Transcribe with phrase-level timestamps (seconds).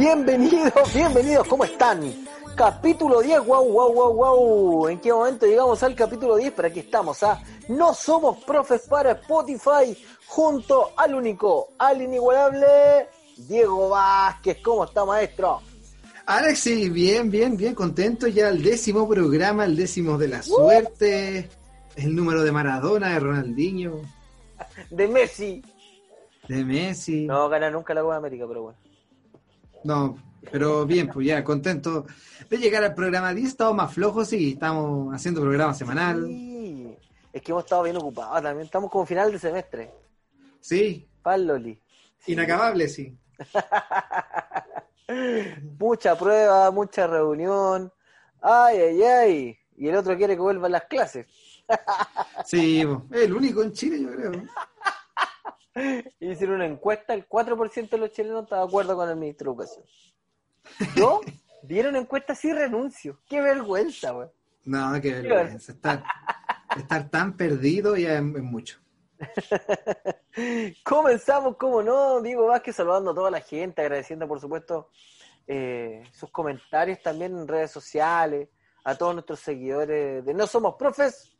[0.00, 2.00] Bienvenidos, bienvenidos, ¿cómo están?
[2.56, 4.88] Capítulo 10, wow, wow, wow, wow.
[4.88, 6.54] ¿En qué momento llegamos al capítulo 10?
[6.56, 7.38] Pero aquí estamos, ¿ah?
[7.68, 9.94] No somos profes para Spotify,
[10.26, 13.08] junto al único, al inigualable
[13.46, 14.62] Diego Vázquez.
[14.64, 15.60] ¿Cómo está, maestro?
[16.24, 18.26] Alexi, bien, bien, bien contento.
[18.26, 21.50] Ya el décimo programa, el décimo de la suerte,
[21.96, 24.00] el número de Maradona, de Ronaldinho,
[24.88, 25.62] De Messi.
[26.48, 27.26] de Messi.
[27.26, 28.89] No gana nunca la Copa América, pero bueno.
[29.84, 30.16] No,
[30.50, 32.06] pero bien, pues ya contento
[32.48, 33.48] de llegar al programa 10.
[33.48, 36.26] Estamos más flojos y estamos haciendo programa semanal.
[36.26, 36.96] Sí.
[37.32, 38.64] Es que hemos estado bien ocupados también.
[38.66, 39.92] Estamos como final de semestre.
[40.60, 41.78] Sí, Pal Loli.
[42.26, 43.16] inacabable, sí.
[45.78, 47.92] Mucha prueba, mucha reunión.
[48.40, 49.58] Ay, ay, ay.
[49.76, 51.26] Y el otro quiere que vuelvan las clases.
[52.44, 54.32] Sí, el único en Chile, yo creo.
[56.20, 59.64] Hicieron una encuesta, el 4% de los chilenos está de acuerdo con el ministro de
[59.64, 59.84] Educación.
[60.96, 61.20] Yo,
[61.62, 63.20] dieron encuesta sí renuncio.
[63.28, 64.28] Qué vergüenza, güey.
[64.64, 65.72] No, qué vergüenza.
[65.72, 66.04] Estar,
[66.76, 68.78] estar tan perdido ya es, es mucho.
[70.84, 74.90] Comenzamos, como no, Diego Vázquez saludando a toda la gente, agradeciendo por supuesto
[75.46, 78.48] eh, sus comentarios también en redes sociales,
[78.84, 81.36] a todos nuestros seguidores de No Somos Profes,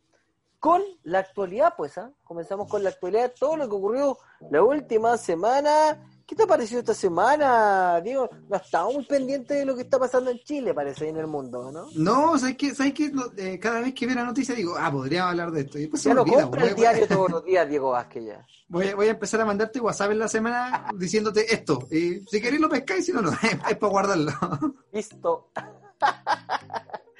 [0.60, 2.12] con la actualidad, pues, ¿ah?
[2.22, 4.18] Comenzamos con la actualidad, todo lo que ocurrió
[4.50, 6.06] la última semana.
[6.26, 8.28] ¿Qué te ha parecido esta semana, Diego?
[8.48, 11.26] No estamos muy pendientes de lo que está pasando en Chile, parece, y en el
[11.26, 11.86] mundo, ¿no?
[11.96, 12.72] No, ¿sabes qué?
[12.72, 13.08] ¿Sabes qué?
[13.08, 15.78] Lo- eh, cada vez que veo la noticia digo, ah, podríamos hablar de esto.
[15.78, 16.42] Y después se Ya no olvida.
[16.42, 18.46] compra Voy, el voy- diario todos los días, Diego Vázquez, ya.
[18.68, 21.88] voy a- voy a empezar a mandarte WhatsApp en la semana diciéndote esto.
[21.90, 23.30] Y si queréis lo pescáis, si no, no.
[23.42, 24.30] Es, para guardarlo.
[24.92, 25.48] Listo.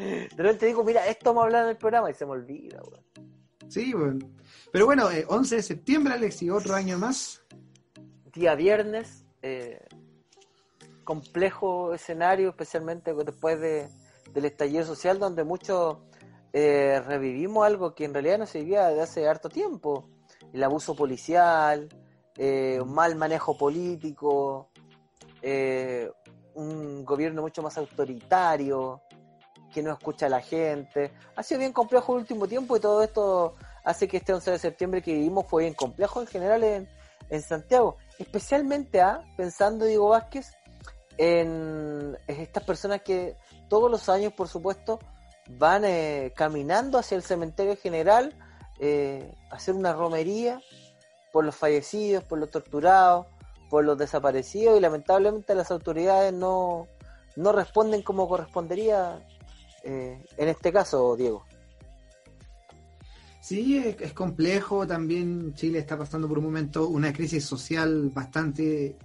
[0.00, 2.81] De repente digo, mira, esto vamos a hablar en el programa y se me olvida,
[2.81, 3.03] güey.
[3.69, 4.31] Sí, bueno.
[4.72, 7.43] Pero bueno, eh, 11 de septiembre, Alex, y otro año más.
[8.33, 9.87] Día viernes, eh,
[11.05, 13.89] complejo escenario, especialmente después de,
[14.33, 15.99] del estallido social, donde muchos
[16.53, 20.09] eh, revivimos algo que en realidad no se vivía desde hace harto tiempo.
[20.53, 21.89] El abuso policial,
[22.37, 24.71] eh, un mal manejo político,
[25.43, 26.10] eh,
[26.55, 29.03] un gobierno mucho más autoritario,
[29.70, 31.12] que no escucha a la gente.
[31.36, 33.54] Ha sido bien complejo el último tiempo y todo esto
[33.84, 36.88] hace que este 11 de septiembre que vivimos fue bien complejo en general en,
[37.28, 37.97] en Santiago.
[38.19, 40.53] Especialmente a, pensando Diego Vázquez,
[41.16, 43.36] en estas personas que
[43.69, 44.98] todos los años, por supuesto,
[45.59, 48.34] van eh, caminando hacia el cementerio general
[48.78, 50.60] eh, a hacer una romería
[51.32, 53.26] por los fallecidos, por los torturados,
[53.69, 56.88] por los desaparecidos y lamentablemente las autoridades no,
[57.36, 59.20] no responden como correspondería
[59.84, 61.44] eh, en este caso, Diego.
[63.41, 64.86] Sí, es, complejo.
[64.86, 68.96] También Chile está pasando por un momento una crisis social bastante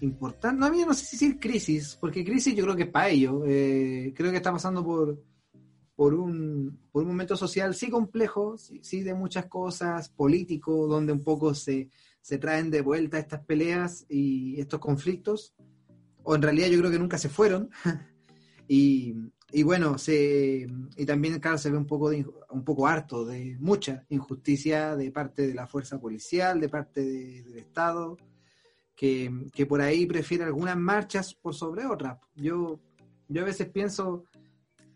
[0.00, 0.58] importante.
[0.58, 3.08] No, a mí no sé si decir crisis, porque crisis yo creo que es para
[3.08, 3.44] ello.
[3.46, 5.22] Eh, creo que está pasando por,
[5.94, 11.12] por, un, por un momento social sí complejo, sí, sí de muchas cosas, político, donde
[11.12, 11.88] un poco se,
[12.20, 15.54] se traen de vuelta estas peleas y estos conflictos.
[16.24, 17.70] O en realidad yo creo que nunca se fueron.
[18.68, 19.14] y,
[19.50, 20.66] y bueno, se,
[20.96, 25.10] y también, claro, se ve un poco, de, un poco harto de mucha injusticia de
[25.10, 28.16] parte de la fuerza policial, de parte de- del Estado,
[28.94, 32.18] que, que por ahí prefiere algunas marchas por sobre otras.
[32.34, 32.78] Yo,
[33.28, 34.24] yo a veces pienso,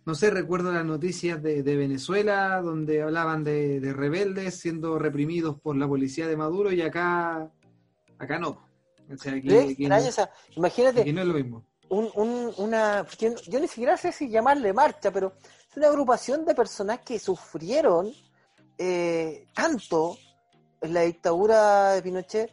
[0.04, 5.58] no sé, recuerdo las noticias de, de Venezuela, donde hablaban de, de rebeldes siendo reprimidos
[5.60, 7.50] por la policía de Maduro, y acá,
[8.19, 8.66] acá no.
[9.10, 11.66] O sea, aquí, Es aquí extraño, no, o sea, imagínate, aquí no es lo mismo.
[11.92, 15.34] Un, un- una, yo, yo ni siquiera sé si llamarle marcha, pero
[15.70, 18.10] es una agrupación de personas que sufrieron
[18.78, 20.16] eh, tanto
[20.80, 22.50] en la dictadura de Pinochet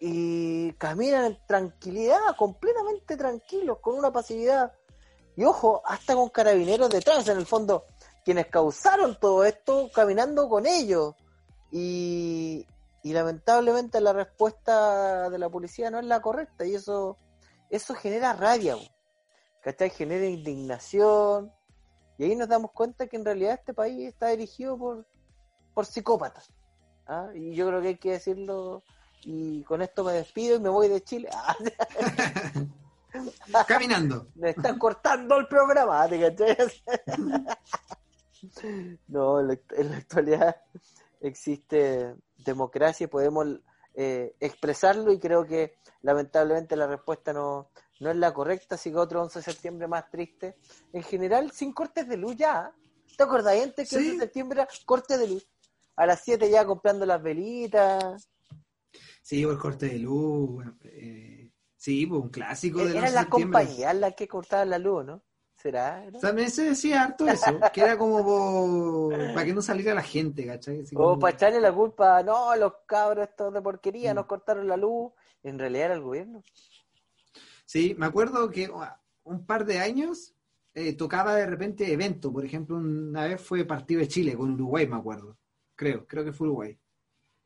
[0.00, 4.72] y caminan en tranquilidad, completamente tranquilos, con una pasividad.
[5.36, 7.84] Y ojo, hasta con carabineros detrás, en el fondo,
[8.24, 11.14] quienes causaron todo esto, caminando con ellos.
[11.70, 12.66] Y,
[13.02, 17.16] y lamentablemente la respuesta de la policía no es la correcta y eso
[17.70, 18.76] eso genera rabia.
[19.62, 19.90] ¿cachai?
[19.90, 21.52] Genera indignación.
[22.16, 25.06] Y ahí nos damos cuenta que en realidad este país está dirigido por,
[25.74, 26.52] por psicópatas.
[27.06, 27.28] ¿ah?
[27.34, 28.82] Y yo creo que hay que decirlo.
[29.22, 31.28] Y con esto me despido y me voy de Chile.
[33.66, 34.28] Caminando.
[34.36, 36.56] Me están cortando el programa, ¿te cachai?
[39.08, 40.56] no, en la actualidad
[41.20, 43.58] existe democracia y podemos
[44.00, 48.96] eh, expresarlo y creo que lamentablemente la respuesta no, no es la correcta, así que
[48.96, 50.56] otro 11 de septiembre más triste.
[50.92, 52.72] En general, sin cortes de luz ya.
[53.16, 55.48] ¿Te acordás antes que el 11 de septiembre era corte de luz?
[55.96, 58.30] A las 7 ya comprando las velitas.
[59.20, 60.64] Sí, por corte de luz.
[60.84, 65.24] Eh, sí, pues un clásico de Eran las compañías las que cortaban la luz, ¿no?
[65.58, 66.04] ¿Será?
[66.20, 70.84] También se decía harto eso, que era como para que no saliera la gente, ¿cachai?
[70.94, 74.28] o para echarle la culpa, no, los cabros estos de porquería nos mm.
[74.28, 75.10] cortaron la luz,
[75.42, 76.44] en realidad era el gobierno.
[77.64, 78.70] Sí, me acuerdo que
[79.24, 80.32] un par de años
[80.74, 84.86] eh, tocaba de repente evento, por ejemplo, una vez fue partido de Chile con Uruguay,
[84.86, 85.38] me acuerdo,
[85.74, 86.78] creo, creo que fue Uruguay,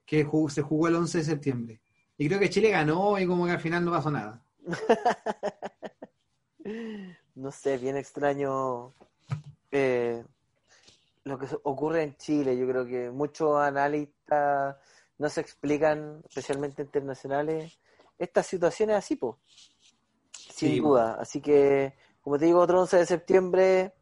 [0.05, 1.81] que se jugó el 11 de septiembre.
[2.19, 4.44] Y creo que Chile ganó y como que al final no pasó nada.
[7.34, 8.93] no sé, bien extraño
[9.70, 10.25] eh,
[11.25, 12.56] lo que ocurre en Chile.
[12.56, 14.76] Yo creo que muchos analistas
[15.19, 17.79] no se explican, especialmente internacionales,
[18.19, 19.37] estas situaciones así, pues.
[20.32, 21.17] Sin duda.
[21.20, 23.94] Así que, como te digo, otro 11 de septiembre,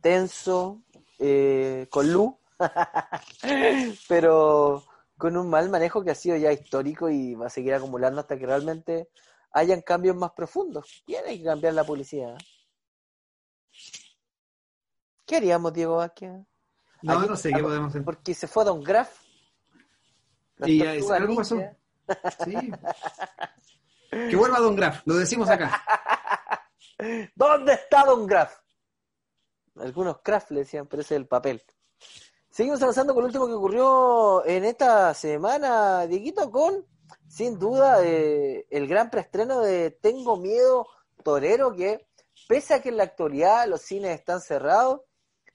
[0.00, 0.82] tenso,
[1.18, 2.34] eh, con luz,
[4.08, 4.84] pero
[5.16, 8.38] con un mal manejo que ha sido ya histórico y va a seguir acumulando hasta
[8.38, 9.08] que realmente
[9.52, 11.02] hayan cambios más profundos.
[11.04, 12.36] Tiene que cambiar la policía.
[15.28, 16.30] ¿Qué haríamos, Diego Vázquez?
[17.02, 18.02] No, no sé qué podemos hacer.
[18.02, 19.14] Porque se fue a Don Graf.
[20.64, 21.60] Y algo pasó.
[22.44, 22.56] Sí.
[24.10, 25.84] que vuelva Don Graf, lo decimos acá.
[27.36, 28.58] ¿Dónde está Don Graf?
[29.76, 31.62] Algunos Graf le decían, pero ese es el papel.
[32.48, 36.86] Seguimos avanzando con lo último que ocurrió en esta semana, Dieguito, con,
[37.28, 40.86] sin duda, eh, el gran preestreno de Tengo Miedo
[41.22, 42.08] Torero, que
[42.48, 45.02] pese a que en la actualidad los cines están cerrados,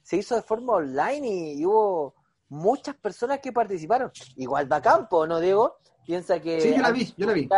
[0.04, 2.14] se hizo de forma online y, hubo
[2.50, 4.12] muchas personas que participaron.
[4.36, 5.78] Igual da campo, ¿no, Diego?
[6.06, 6.62] Piensa que...
[6.62, 7.50] Sí, yo la vi, yo la vi.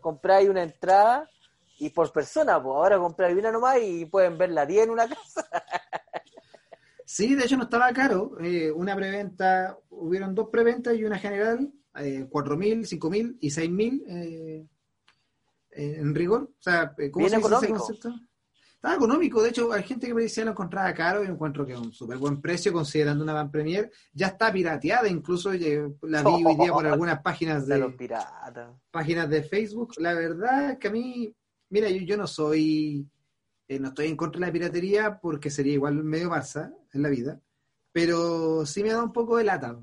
[0.00, 1.30] Compráis, una entrada
[1.78, 5.48] y por persona, pues ahora compráis una nomás y pueden verla 10 en una casa.
[7.06, 8.36] sí, de hecho no estaba caro.
[8.40, 14.68] Eh, una preventa, hubieron dos preventas y una general, eh, 4.000, 5.000 y 6.000
[15.74, 16.50] eh, en rigor.
[16.58, 18.14] O sea, eh, ¿cómo se dice ese concepto?
[18.82, 21.72] Estaba económico, de hecho, hay gente que me decía lo encontraba caro y encuentro que
[21.72, 23.88] es un súper buen precio considerando una Van Premier.
[24.12, 28.70] Ya está pirateada, incluso la vi hoy día por algunas páginas de, los piratas.
[28.90, 29.92] páginas de Facebook.
[29.98, 31.32] La verdad es que a mí,
[31.68, 33.08] mira, yo, no soy,
[33.68, 37.08] eh, no estoy en contra de la piratería porque sería igual medio Barça en la
[37.08, 37.40] vida,
[37.92, 39.78] pero sí me da un poco de lata.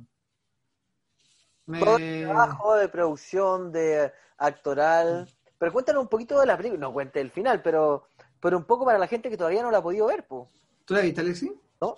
[1.65, 5.25] Todo el trabajo de producción, de actoral.
[5.57, 8.07] Pero cuéntanos un poquito de la película, no cuente el final, pero
[8.41, 10.47] pero un poco para la gente que todavía no la ha podido ver, po.
[10.85, 11.51] ¿Tú la viste, Alexi?
[11.81, 11.95] No.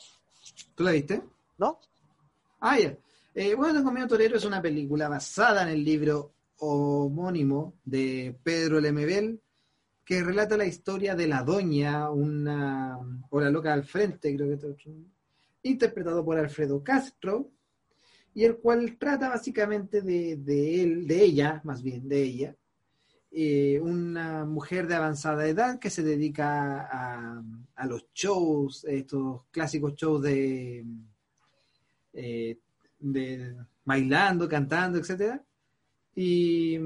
[0.76, 1.22] ¿Tú la viste?
[1.58, 1.80] No.
[2.60, 2.96] Ah, ya.
[3.34, 8.80] Eh, bueno, Tengo Miedo Torero es una película basada en el libro homónimo de Pedro
[8.80, 9.42] Lemebel,
[10.04, 13.00] que relata la historia de la doña, una
[13.32, 14.76] la loca al frente, creo que
[15.64, 17.50] interpretado por Alfredo Castro,
[18.34, 22.56] y el cual trata básicamente de, de él, de ella, más bien, de ella,
[23.34, 27.42] eh, una mujer de avanzada edad que se dedica a,
[27.76, 30.86] a los shows, estos clásicos shows de,
[32.14, 32.58] eh,
[33.00, 35.42] de bailando, cantando, etcétera,
[36.14, 36.78] y,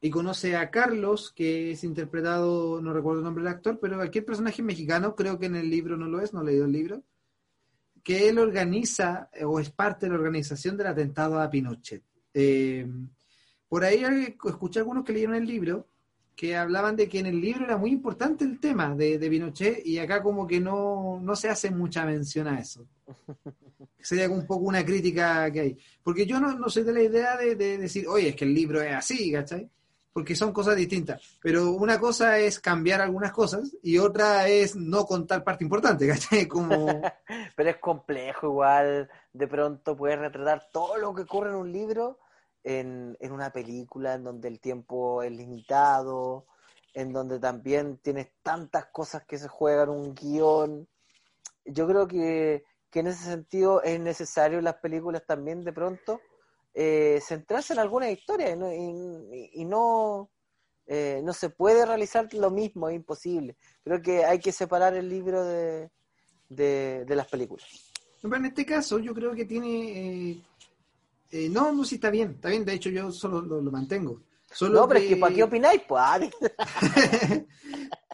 [0.00, 4.24] y, conoce a Carlos, que es interpretado, no recuerdo el nombre del actor, pero aquel
[4.24, 7.02] personaje mexicano, creo que en el libro no lo es, no he leído el libro,
[8.02, 12.02] que él organiza o es parte de la organización del atentado a Pinochet.
[12.32, 12.86] Eh,
[13.74, 14.04] por ahí
[14.44, 15.88] escuché algunos que leyeron el libro
[16.36, 19.84] que hablaban de que en el libro era muy importante el tema de, de Pinochet
[19.84, 22.86] y acá como que no, se hace mucha mención a eso.
[23.98, 25.78] Sería un poco una crítica que hay.
[26.04, 28.80] Porque yo no, no soy de la idea de, decir, oye, es que el libro
[28.80, 29.68] es así, ¿cachai?
[30.12, 31.20] Porque son cosas distintas.
[31.42, 36.46] Pero una cosa es cambiar algunas cosas y otra es no contar parte importante, ¿cachai?
[36.46, 37.02] Como...
[37.56, 42.20] Pero es complejo igual, de pronto puedes retratar todo lo que ocurre en un libro
[42.64, 46.46] en, en una película en donde el tiempo es limitado,
[46.94, 50.88] en donde también tienes tantas cosas que se juegan, un guion.
[51.64, 56.20] Yo creo que, en ese sentido es necesario en las películas también de pronto
[56.72, 60.30] eh, centrarse en alguna historia y no, y, no,
[60.86, 63.56] eh, no se puede realizar lo mismo, es imposible.
[63.82, 65.90] Creo que hay que separar el libro de,
[66.48, 67.66] de, las películas.
[68.22, 70.30] Pero en este caso yo creo que tiene...
[70.30, 70.42] Eh,
[71.34, 74.22] eh, no, no, sí está bien, está bien, de hecho yo solo lo, mantengo.
[74.52, 75.82] Solo no, pero es que ¿para qué opináis?
[75.88, 76.30] Pues,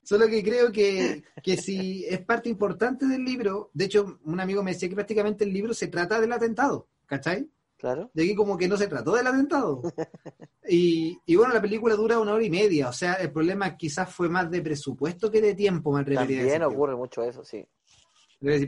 [0.02, 4.62] Solo que creo que, que si es parte importante del libro, de hecho, un amigo
[4.62, 7.46] me decía que prácticamente el libro se trata del atentado, ¿cachai?
[7.76, 8.10] Claro.
[8.14, 9.82] De aquí como que no se trató del atentado.
[10.72, 14.08] Y, y, bueno, la película dura una hora y media, o sea, el problema quizás
[14.08, 17.66] fue más de presupuesto que de tiempo, me atrevería También ocurre mucho eso, sí.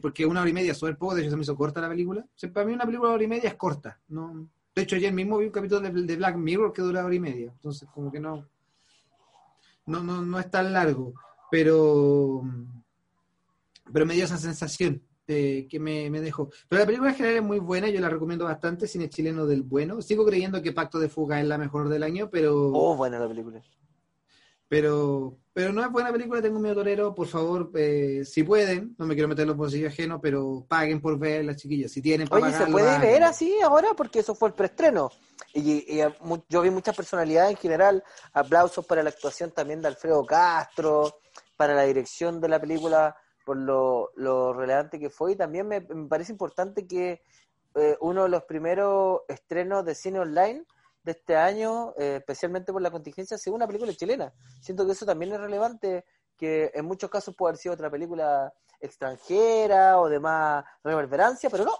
[0.01, 2.27] Porque una hora y media es poco, de hecho se me hizo corta la película.
[2.53, 4.01] para mí una película de hora y media es corta.
[4.09, 7.21] No, de hecho, ayer mismo vi un capítulo de, Black Mirror que dura hora y
[7.21, 8.49] media, entonces como que no,
[9.87, 11.15] no, no, no es tan largo
[11.53, 12.43] pero,
[13.93, 16.49] pero me dio esa sensación que me, dejó.
[16.67, 19.63] Pero la película en general es muy buena, yo la recomiendo bastante, cine chileno del
[19.63, 20.01] bueno.
[20.01, 22.69] Sigo creyendo que Pacto de Fuga es la mejor del año, pero...
[22.73, 23.63] Oh, buena la película.
[24.73, 28.97] Pero, pero no es buena película, tengo un miedo torero, por favor, eh, si pueden,
[28.97, 32.01] no me quiero meter en los bolsillos ajenos, pero paguen por ver las chiquillas, si
[32.01, 33.89] tienen para Oye, ¿se puede ver así ahora?
[33.95, 35.11] Porque eso fue el preestreno.
[35.53, 36.03] Y, y,
[36.49, 38.03] yo vi muchas personalidades en general,
[38.33, 41.19] aplausos para la actuación también de Alfredo Castro,
[41.59, 43.15] para la dirección de la película
[43.45, 45.33] por lo, relevante que fue.
[45.33, 47.21] Y también me, parece importante que
[47.75, 50.65] eh, uno de los primeros estrenos de cine online
[51.03, 54.33] de este año, eh, especialmente por la contingencia, sea una película chilena.
[54.61, 56.05] Siento que eso también es relevante,
[56.37, 61.65] que en muchos casos puede haber sido otra película extranjera o de más reverberancia, pero
[61.65, 61.73] no,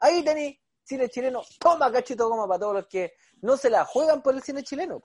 [0.00, 4.22] ahí tenéis cine chileno, toma cachito goma para todos los que no se la juegan
[4.22, 5.00] por el cine chileno.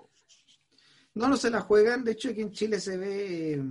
[1.15, 3.63] No, no se la juegan, de hecho aquí en Chile se ve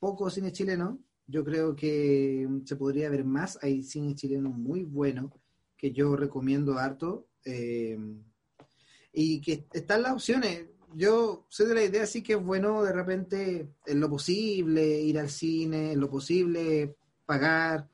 [0.00, 0.98] poco cine chileno.
[1.26, 3.56] Yo creo que se podría ver más.
[3.62, 5.30] Hay cine chileno muy bueno
[5.76, 7.28] que yo recomiendo harto.
[7.44, 7.96] Eh,
[9.12, 10.66] y que están las opciones.
[10.94, 15.18] Yo soy de la idea sí que es bueno de repente en lo posible ir
[15.18, 17.88] al cine, en lo posible pagar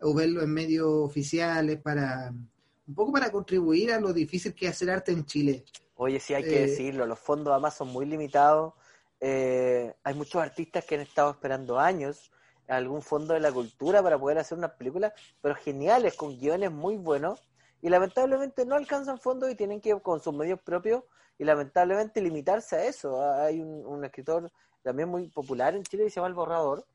[0.00, 2.32] o verlo en medios oficiales para
[2.86, 5.64] un poco para contribuir a lo difícil que es hacer arte en Chile.
[5.94, 8.74] Oye, sí hay que eh, decirlo, los fondos además son muy limitados
[9.24, 12.32] eh, hay muchos artistas que han estado esperando años
[12.66, 16.96] algún fondo de la cultura para poder hacer unas películas, pero geniales, con guiones muy
[16.96, 17.40] buenos,
[17.82, 21.02] y lamentablemente no alcanzan fondos y tienen que con sus medios propios
[21.36, 23.20] y lamentablemente limitarse a eso.
[23.34, 24.50] Hay un, escritor
[24.82, 26.86] también muy popular en Chile que se llama El Borrador,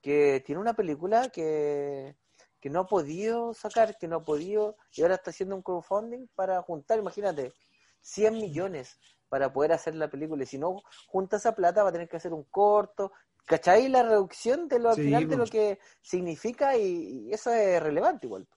[0.00, 2.16] que tiene una película que,
[2.58, 6.26] que no ha podido sacar, que no ha podido, y ahora está haciendo un crowdfunding
[6.34, 7.52] para juntar, imagínate,
[8.00, 10.42] 100 millones para poder hacer la película.
[10.42, 13.12] Y si no junta esa plata, va a tener que hacer un corto.
[13.46, 13.88] ¿Cachai?
[13.88, 18.48] La reducción de lo, al final de lo que significa y, eso es relevante igual.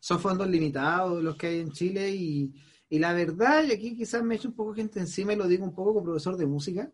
[0.00, 2.52] Son fondos limitados los que hay en Chile y,
[2.88, 5.64] y la verdad, y aquí quizás me echo un poco gente encima y lo digo
[5.64, 6.90] un poco como profesor de música.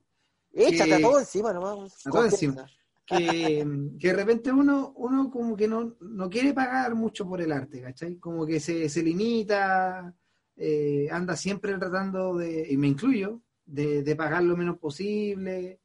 [0.52, 2.06] Échate a todo encima nomás.
[2.06, 2.66] A todo encima.
[3.06, 3.64] Que,
[4.00, 7.80] que, de repente uno, uno como que no, no quiere pagar mucho por el arte,
[7.80, 8.16] ¿cachai?
[8.16, 10.12] Como que se, se limita,
[10.56, 15.80] eh, anda siempre tratando de, y me incluyo, de, pagar lo menos posible.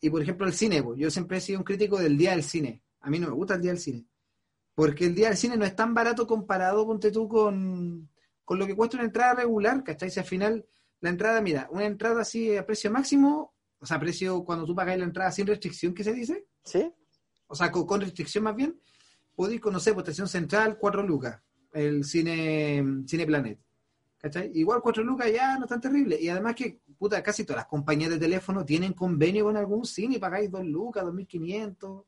[0.00, 2.42] Y por ejemplo el cine, pues, yo siempre he sido un crítico del día del
[2.42, 2.82] cine.
[3.00, 4.06] A mí no me gusta el día del cine.
[4.76, 8.10] Porque el día del cine no es tan barato comparado, ponte tú, con,
[8.44, 10.10] con lo que cuesta una entrada regular, ¿cachai?
[10.10, 10.66] Si al final
[11.00, 14.98] la entrada, mira, una entrada así a precio máximo, o sea, precio cuando tú pagas
[14.98, 16.46] la entrada sin restricción, ¿qué se dice?
[16.62, 16.92] Sí.
[17.46, 18.78] O sea, con, restricción más bien,
[19.34, 21.40] podéis conocer, protección central, cuatro lucas,
[21.72, 23.58] el cine, cine Planet.
[24.52, 26.20] Igual cuatro lucas ya no es tan terrible.
[26.20, 30.16] Y además que, puta, casi todas las compañías de teléfono tienen convenio con algún cine
[30.16, 32.04] y pagáis dos lucas, dos mil quinientos.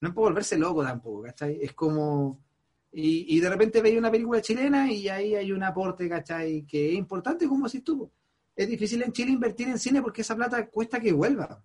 [0.00, 1.58] No es por volverse loco tampoco, ¿cachai?
[1.60, 2.40] Es como...
[2.92, 6.66] Y, y de repente veis una película chilena y ahí hay un aporte, ¿cachai?
[6.66, 8.10] Que es importante, como si tú.
[8.56, 11.62] Es difícil en Chile invertir en cine porque esa plata cuesta que vuelva.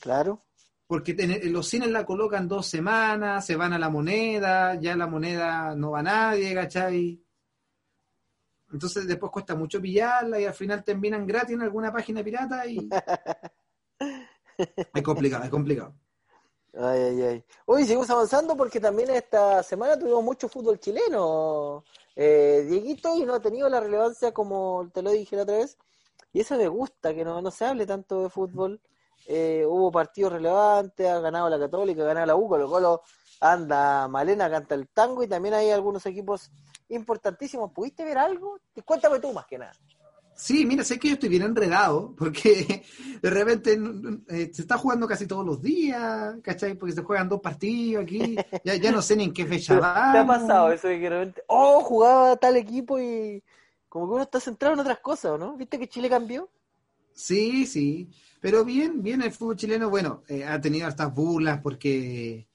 [0.00, 0.42] Claro.
[0.86, 5.74] Porque los cines la colocan dos semanas, se van a la moneda, ya la moneda
[5.74, 7.22] no va a nadie, ¿cachai?
[8.72, 12.88] Entonces después cuesta mucho pillarla y al final terminan gratis en alguna página pirata y...
[14.58, 15.94] es complicado, es complicado.
[16.74, 17.44] Ay, ay, ay.
[17.66, 21.84] Hoy seguimos avanzando porque también esta semana tuvimos mucho fútbol chileno,
[22.16, 25.76] eh, Dieguito, y no ha tenido la relevancia como te lo dije la otra vez.
[26.32, 28.80] Y eso me gusta, que no, no se hable tanto de fútbol.
[29.26, 33.02] Eh, hubo partidos relevantes, ha ganado la Católica, ha ganado la U, Colo Colo
[33.40, 36.50] anda Malena, canta el tango y también hay algunos equipos
[36.88, 37.70] importantísimos.
[37.72, 38.58] ¿Pudiste ver algo?
[38.84, 39.72] Cuéntame tú más que nada.
[40.34, 42.82] Sí, mira, sé que yo estoy bien enredado, porque
[43.22, 43.78] de repente
[44.28, 46.74] eh, se está jugando casi todos los días, ¿cachai?
[46.74, 50.10] Porque se juegan dos partidos aquí, ya, ya no sé ni en qué fecha va.
[50.12, 53.42] ¿Qué ha pasado eso de que de repente, oh, jugaba tal equipo y
[53.88, 55.56] como que uno está centrado en otras cosas, ¿no?
[55.56, 56.48] ¿Viste que Chile cambió?
[57.12, 58.10] Sí, sí.
[58.40, 62.48] Pero bien, bien el fútbol chileno, bueno, eh, ha tenido estas burlas porque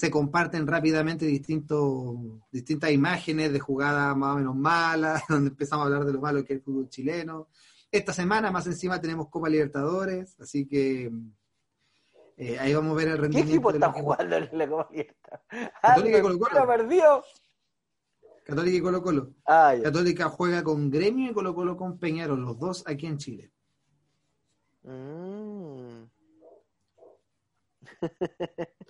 [0.00, 2.16] se comparten rápidamente distintos,
[2.50, 6.42] distintas imágenes de jugadas más o menos malas, donde empezamos a hablar de lo malo
[6.42, 7.48] que es el fútbol chileno.
[7.92, 11.12] Esta semana más encima tenemos Copa Libertadores, así que
[12.38, 13.50] eh, ahí vamos a ver el rendimiento.
[13.50, 15.70] ¿Qué equipo está jugando en la Copa Libertadores?
[15.82, 16.66] Católica y Colo Colo.
[16.66, 17.24] perdió!
[18.42, 19.30] Católica y Colo Colo.
[19.44, 23.52] Ah, Católica juega con Gremio y Colo Colo con Peñarol, los dos aquí en Chile.
[24.82, 25.89] Mm.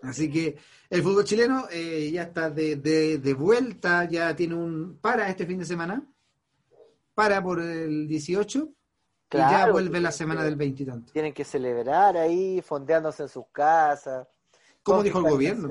[0.03, 0.57] Así que
[0.89, 5.65] el fútbol chileno eh, ya está de, vuelta, ya tiene un para este fin de
[5.65, 6.03] semana,
[7.15, 8.69] para por el 18
[9.33, 11.13] y ya vuelve la semana del 20 y tanto.
[11.13, 14.27] Tienen que celebrar ahí, fondeándose en sus casas.
[14.83, 15.69] Como dijo el gobierno.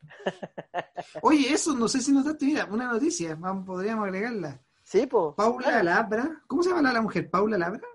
[1.22, 4.60] Oye, eso no sé si notaste, mira, una noticia, podríamos agregarla.
[4.82, 5.34] Sí, pues.
[5.36, 7.30] Paula Labra, ¿cómo se llama la mujer?
[7.30, 7.86] ¿Paula Labra?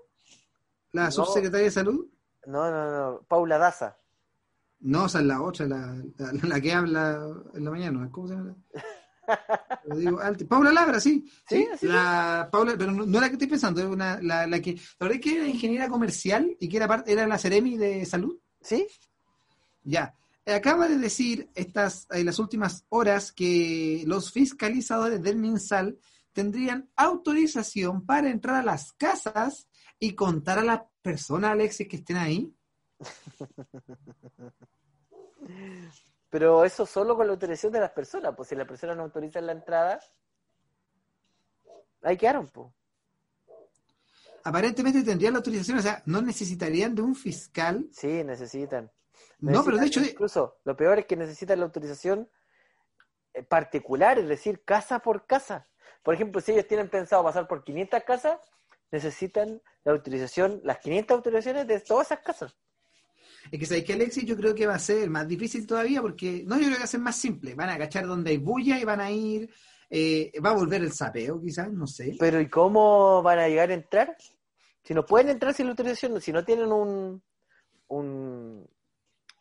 [0.92, 2.06] ¿La subsecretaria de salud?
[2.46, 3.98] No, no, no, Paula Daza.
[4.80, 6.02] No, esa es la otra, la,
[6.42, 7.18] la, que habla
[7.54, 8.08] en la mañana.
[8.10, 8.54] ¿Cómo se llama?
[9.86, 11.28] Lo digo Paula Labra, sí.
[11.48, 14.78] Sí, la Paula, pero no, era la que estoy pensando, una, la, la que.
[14.98, 18.38] ¿La que era ingeniera comercial y que era, parte, era la Ceremi de salud?
[18.60, 18.86] Sí.
[19.82, 20.14] Ya.
[20.46, 25.98] Acaba de decir estas, en las últimas horas que los fiscalizadores del MinSal
[26.32, 29.66] tendrían autorización para entrar a las casas
[29.98, 32.54] y contar a las personas, Alexis, que estén ahí.
[36.30, 39.46] Pero eso solo con la autorización de las personas, pues si las personas no autorizan
[39.46, 40.00] la entrada,
[42.02, 42.68] ahí quedaron, pues.
[44.44, 47.88] Aparentemente tendrían la autorización, o sea, no necesitarían de un fiscal.
[47.92, 48.90] Sí, necesitan.
[49.38, 50.00] no, pero de hecho...
[50.00, 52.30] Incluso, lo peor es que necesitan la autorización
[53.34, 55.68] eh, particular, es decir, casa por casa.
[56.02, 58.38] Por ejemplo, si ellos tienen pensado pasar por 500 casas,
[58.92, 62.56] necesitan la autorización, las 500 autorizaciones de todas esas casas.
[63.50, 66.44] Es que sabéis que Alexis yo creo que va a ser más difícil todavía porque,
[66.46, 67.54] no, yo creo que va a ser más simple.
[67.54, 69.50] Van a agachar donde hay bulla y van a ir,
[69.90, 72.16] eh, va a volver el sapeo quizás, no sé.
[72.18, 74.16] Pero ¿y cómo van a llegar a entrar?
[74.82, 77.22] Si no pueden entrar sin la autorización, si no tienen un,
[77.88, 78.68] un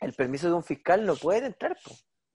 [0.02, 1.78] el permiso de un fiscal, no pueden entrar.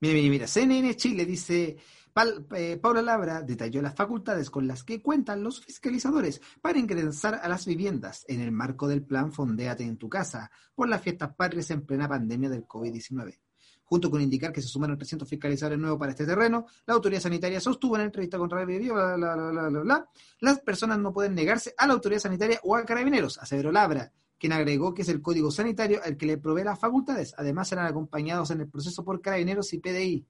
[0.01, 1.77] Mira, mira, mira, CNN Chile dice,
[2.13, 7.67] Paula Labra detalló las facultades con las que cuentan los fiscalizadores para ingresar a las
[7.67, 11.87] viviendas en el marco del plan Fondéate en tu casa por las fiestas patrias en
[11.87, 13.39] plena pandemia del COVID-19.
[13.85, 17.61] Junto con indicar que se suman 300 fiscalizadores nuevos para este terreno, la autoridad sanitaria
[17.61, 20.09] sostuvo en entrevista con Radio bla, bla, bla, bla, bla,
[20.41, 24.53] las personas no pueden negarse a la autoridad sanitaria o a carabineros, aseveró Labra, quien
[24.53, 27.35] agregó que es el código sanitario el que le provee las facultades.
[27.37, 30.27] Además, serán acompañados en el proceso por carabineros y PDI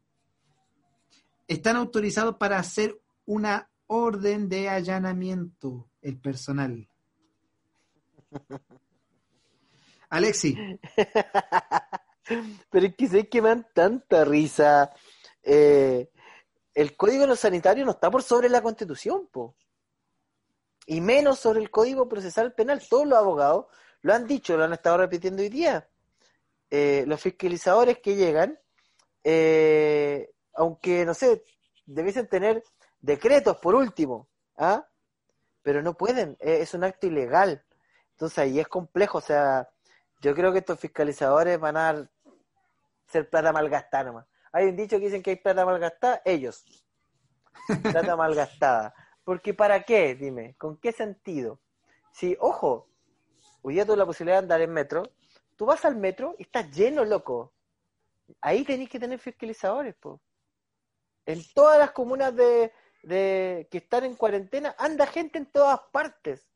[1.51, 6.89] están autorizados para hacer una orden de allanamiento el personal.
[10.11, 10.57] Alexi.
[12.71, 14.95] Pero es que sé que me dan tanta risa.
[15.43, 16.09] Eh,
[16.73, 19.57] el código sanitario no está por sobre la constitución, po.
[20.87, 22.81] Y menos sobre el código procesal penal.
[22.89, 23.67] Todos los abogados
[24.03, 25.89] lo han dicho, lo han estado repitiendo hoy día.
[26.71, 28.57] Eh, los fiscalizadores que llegan
[29.25, 30.31] eh,
[30.61, 31.43] aunque, no sé,
[31.87, 32.63] debiesen tener
[33.01, 34.87] decretos por último, ¿ah?
[35.63, 37.65] Pero no pueden, e, es un acto ilegal.
[38.11, 39.71] Entonces ahí es complejo, o sea,
[40.21, 42.11] yo creo que estos fiscalizadores van a
[43.07, 44.27] ser plata malgastada nomás.
[44.53, 46.63] Hay un dicho que dicen que hay plata malgastada, ellos.
[47.83, 48.95] Plata malgastada.
[49.25, 50.15] Porque ¿para qué?
[50.15, 51.61] Dime, ¿con qué sentido?
[52.13, 52.87] Si, ojo,
[53.63, 55.05] hoy día tuve la posibilidad de andar en metro,
[55.57, 57.55] tú vas al metro y estás lleno, loco.
[58.43, 60.21] Ahí tenéis que tener fiscalizadores, pues
[61.27, 66.49] en todas las comunas de, que están en cuarentena, anda gente en todas partes.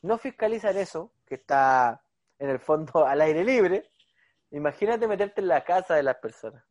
[0.00, 2.04] No fiscalizan eso, que está
[2.38, 3.90] en el fondo al aire libre.
[4.50, 6.64] Imagínate meterte en la casa de las personas.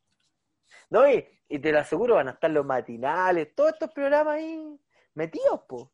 [0.89, 4.79] No, y, te lo aseguro, van a estar los matinales, todos estos programas ahí
[5.13, 5.91] metidos, po.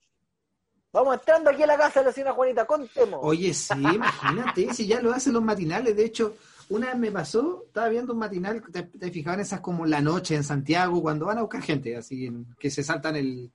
[0.91, 3.20] Vamos entrando aquí a la casa de la señora Juanita, contemos.
[3.22, 6.36] Oye, sí, imagínate, si ya lo hacen los matinales, de hecho,
[6.69, 10.36] una vez me pasó, estaba viendo un matinal, te, te en esas como la noche
[10.36, 13.51] en Santiago, cuando van a buscar gente, así que se saltan el,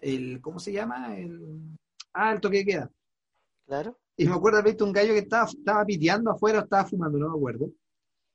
[0.00, 1.16] el, ¿cómo se llama?
[1.16, 1.78] El,
[2.12, 2.90] ah, el toque de queda.
[3.66, 3.98] Claro.
[4.16, 7.30] Y me acuerdo haber visto un gallo que estaba, estaba piteando afuera estaba fumando, no
[7.30, 7.70] me acuerdo.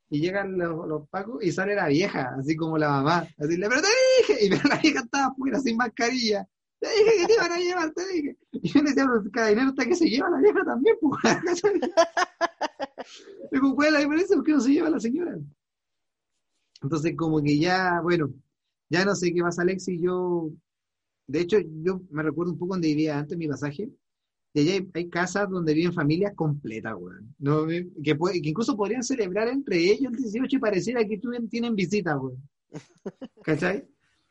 [0.10, 3.68] Y llegan los, los pacos y sale la vieja, así como la mamá, a decirle,
[3.68, 3.88] pero te
[4.20, 6.48] dije, y la vieja estaba afuera sin mascarilla.
[6.80, 8.38] Te dije que te iban a llevar, te dije.
[8.52, 11.22] Y yo le decía, pero cada dinero está que se lleva la vieja también, pues.
[13.52, 14.36] Digo, ¿cuál es la diferencia?
[14.36, 15.38] ¿Por qué no se lleva la señora?
[16.82, 18.34] Entonces, como que ya, bueno,
[18.90, 20.52] ya no sé qué pasa, Alex, yo,
[21.28, 23.90] de hecho, yo me recuerdo un poco donde vivía antes mi pasaje,
[24.54, 27.36] Y allá hay, hay casas donde viven familias completas, weón.
[27.40, 27.66] ¿no?
[27.68, 32.42] Que, que incluso podrían celebrar entre ellos el 18 y pareciera que tienen visitas, weón.
[33.44, 33.88] ¿Cachai?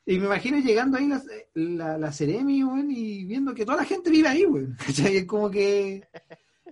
[0.07, 1.23] Y me imagino llegando ahí la,
[1.55, 4.77] la, la Ceremi, weón, y viendo que toda la gente vive ahí, weón.
[4.77, 5.17] ¿Cachai?
[5.17, 6.05] Es como que...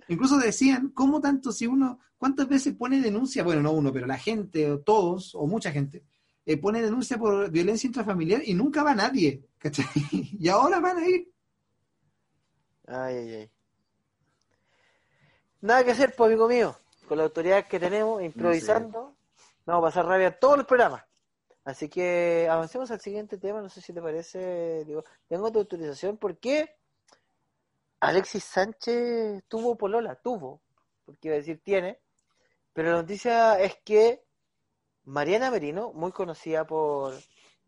[0.07, 3.43] Incluso decían, ¿cómo tanto si uno, cuántas veces pone denuncia?
[3.43, 6.03] Bueno, no uno, pero la gente, o todos, o mucha gente,
[6.45, 9.85] eh, pone denuncia por violencia intrafamiliar y nunca va nadie, ¿cachai?
[10.39, 11.31] Y ahora van a ir.
[12.87, 13.51] Ay, ay, ay.
[15.61, 16.75] Nada que hacer, pues, amigo mío.
[17.07, 19.15] Con las autoridades que tenemos, improvisando,
[19.65, 21.03] vamos a pasar rabia en todos los programas.
[21.63, 23.61] Así que avancemos al siguiente tema.
[23.61, 24.83] No sé si te parece.
[24.85, 26.75] Digo, tengo tu autorización porque
[28.03, 30.61] Alexis Sánchez tuvo polola, tuvo,
[31.05, 32.01] porque iba a decir tiene.
[32.73, 34.25] Pero la noticia es que
[35.05, 37.13] Mariana Merino, muy conocida por,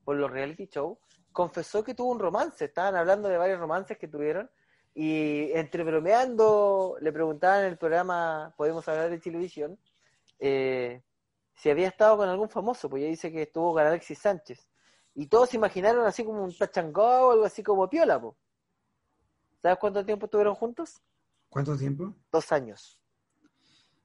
[0.03, 0.97] por los reality shows,
[1.31, 2.65] confesó que tuvo un romance.
[2.65, 4.49] Estaban hablando de varios romances que tuvieron.
[4.93, 9.79] Y entre bromeando, le preguntaban en el programa Podemos hablar de televisión
[10.39, 11.01] eh,
[11.53, 14.69] si había estado con algún famoso, pues ella dice que estuvo con Alexis Sánchez.
[15.13, 18.35] Y todos se imaginaron así como un tachangó o algo así como piola, po.
[19.65, 21.01] ¿Sabes cuánto tiempo estuvieron juntos?
[21.49, 22.13] ¿Cuánto tiempo?
[22.31, 23.01] Dos años.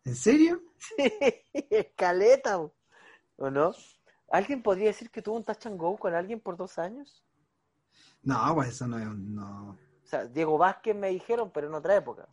[0.07, 0.63] ¿En serio?
[0.79, 0.95] Sí,
[1.69, 2.57] escaleta.
[3.37, 3.75] ¿o no?
[4.31, 7.23] ¿Alguien podría decir que tuvo un touch and go con alguien por dos años?
[8.23, 9.73] No, pues eso no es un- no.
[9.73, 12.27] O sea, Diego Vázquez me dijeron, pero en otra época.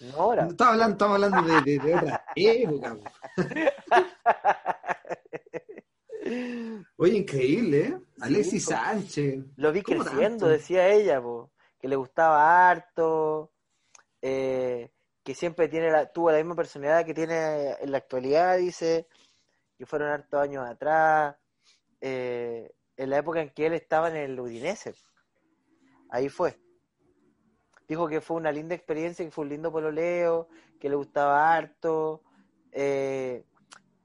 [0.00, 0.48] No ahora.
[0.48, 2.96] Estamos hablando, estamos hablando de, de, de otra época.
[2.96, 3.04] po.
[6.96, 8.00] Oye, increíble, ¿eh?
[8.20, 8.64] Alexis.
[8.64, 9.44] Sánchez.
[9.56, 10.48] Lo vi ¿Cómo creciendo, tanto?
[10.48, 13.52] decía ella, po, que le gustaba harto,
[14.22, 14.90] eh,
[15.24, 19.08] que siempre tiene la, tuvo la misma personalidad que tiene en la actualidad, dice,
[19.78, 21.36] que fueron hartos años atrás,
[22.00, 24.94] eh, en la época en que él estaba en el Udinese.
[26.10, 26.60] Ahí fue.
[27.88, 32.22] Dijo que fue una linda experiencia, que fue un lindo pololeo, que le gustaba harto,
[32.72, 33.44] eh,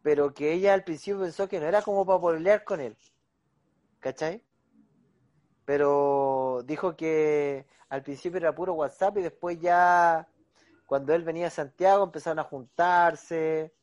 [0.01, 2.97] pero que ella al principio pensó que no era como para pololear con él.
[3.99, 4.43] ¿Cachai?
[5.65, 10.27] Pero dijo que al principio era puro WhatsApp y después ya,
[10.85, 13.73] cuando él venía a Santiago, empezaron a juntarse.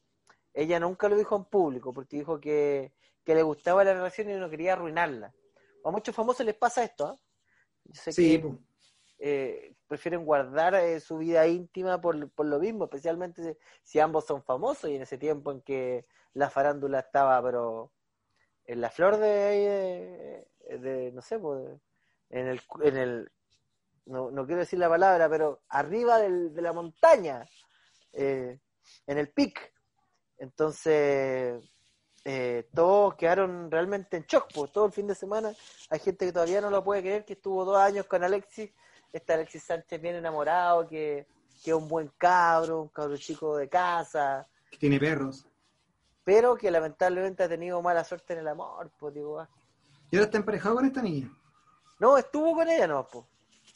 [0.55, 2.93] Ella nunca lo dijo en público porque dijo que,
[3.25, 5.35] que le gustaba la relación y no quería arruinarla.
[5.85, 7.19] A muchos famosos les pasa esto, ¿ah?
[7.85, 8.59] Yo sé Sí, que
[9.19, 14.25] eh, prefieren guardar eh, su vida íntima por, por lo mismo, especialmente si, si ambos
[14.25, 17.93] son famosos y en ese tiempo en que la farándula estaba, pero
[18.65, 20.47] en la flor de,
[20.79, 21.63] de, no sé, pues,
[22.31, 23.33] en el, en el
[24.07, 27.45] no, no quiero decir la palabra, pero arriba del- de la montaña,
[28.13, 28.59] eh,
[29.07, 29.73] en el pic.
[30.39, 31.63] Entonces,
[32.25, 35.53] eh, todos quedaron realmente en shock, pues todo el fin de semana
[35.91, 38.71] hay gente que todavía no lo puede creer, que estuvo dos años con Alexis,
[39.13, 41.27] este Alexis Sánchez bien enamorado, que,
[41.63, 45.47] que es un buen cabro, un cabro chico de casa, Que tiene perros.
[46.25, 49.49] pero que lamentablemente ha tenido mala suerte en el amor, pues digo, ah.
[50.13, 51.33] ¿Y ahora está emparejado con esta niña?
[51.99, 53.25] no, estuvo con ella no, pues.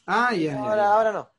[0.05, 1.29] Ah, ya, Ahora, ahora no.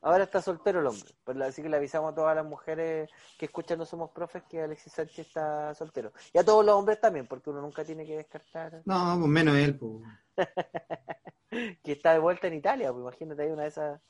[0.00, 1.10] Ahora está soltero el hombre.
[1.24, 4.62] Pues, así que le avisamos a todas las mujeres que escuchan No Somos Profes que
[4.62, 6.12] Alexis Sánchez está soltero.
[6.32, 9.56] Y a todos los hombres también, porque uno nunca tiene que descartar No, pues menos
[9.56, 10.04] él, pues.
[11.82, 12.92] que está de vuelta en Italia.
[12.92, 14.00] Pues imagínate ahí una de esas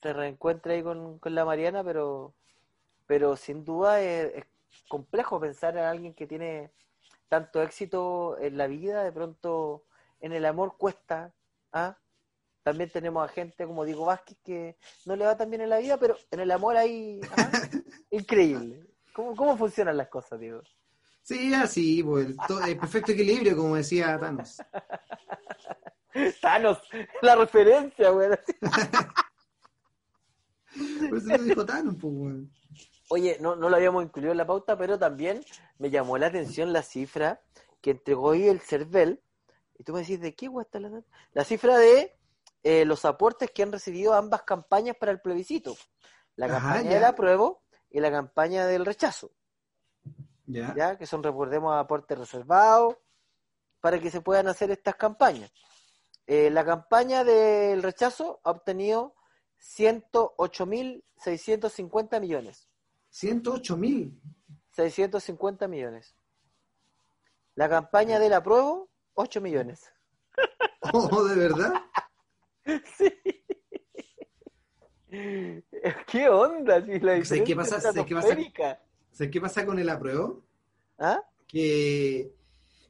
[0.00, 2.34] se reencuentra ahí con, con la Mariana, pero
[3.06, 4.44] pero sin duda es, es
[4.88, 6.70] complejo pensar en alguien que tiene
[7.28, 9.84] tanto éxito en la vida, de pronto
[10.20, 11.32] en el amor cuesta.
[11.72, 11.96] ¿ah?
[12.62, 15.78] También tenemos a gente como Diego Vázquez que no le va tan bien en la
[15.78, 17.50] vida, pero en el amor ahí ¿ah?
[18.10, 18.84] increíble.
[19.12, 20.62] ¿Cómo, ¿Cómo funcionan las cosas, Diego?
[21.22, 22.26] Sí, así, pues.
[22.26, 24.58] el, to- el perfecto equilibrio, como decía Thanos.
[26.40, 26.78] Thanos,
[27.22, 28.30] la referencia, güey.
[31.08, 32.50] Por eso lo dijo Thanos, pues, weón.
[33.08, 35.44] Oye, no, no lo habíamos incluido en la pauta, pero también
[35.78, 37.40] me llamó la atención la cifra
[37.80, 39.22] que entregó hoy el CERVEL.
[39.78, 41.02] Y tú me decís, ¿de qué está la?
[41.32, 42.18] La cifra de
[42.62, 45.76] eh, los aportes que han recibido ambas campañas para el plebiscito.
[46.34, 46.94] La Ajá, campaña ya.
[46.96, 49.30] del apruebo y la campaña del rechazo,
[50.46, 50.74] Ya.
[50.76, 50.98] ¿ya?
[50.98, 52.96] Que son, recordemos, aportes reservados
[53.80, 55.52] para que se puedan hacer estas campañas.
[56.26, 59.14] Eh, la campaña del rechazo ha obtenido
[59.60, 62.65] 108.650 millones.
[63.16, 64.20] 108 mil.
[64.72, 66.14] 650 millones.
[67.54, 69.90] La campaña del apruebo, 8 millones.
[70.92, 71.72] Oh, ¿de verdad?
[72.98, 73.08] Sí.
[76.08, 76.84] ¿Qué onda?
[76.84, 77.76] Si la ¿Sabes qué pasa?
[77.76, 78.28] es ¿Sabes qué pasa?
[78.28, 78.82] estratosférica.
[79.12, 80.44] ¿Sabes qué pasa con el apruebo?
[80.98, 81.22] ¿Ah?
[81.46, 82.34] Que,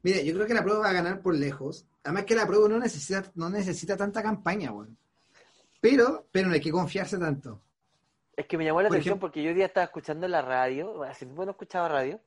[0.03, 1.87] mira, yo creo que la prueba va a ganar por lejos.
[2.03, 4.73] Además que la prueba no necesita, no necesita tanta campaña.
[5.79, 7.61] Pero, pero no hay que confiarse tanto.
[8.37, 10.43] Es que me llamó la Por atención ejemplo- porque yo hoy día estaba escuchando la
[10.43, 12.21] radio, hace tiempo no escuchaba radio,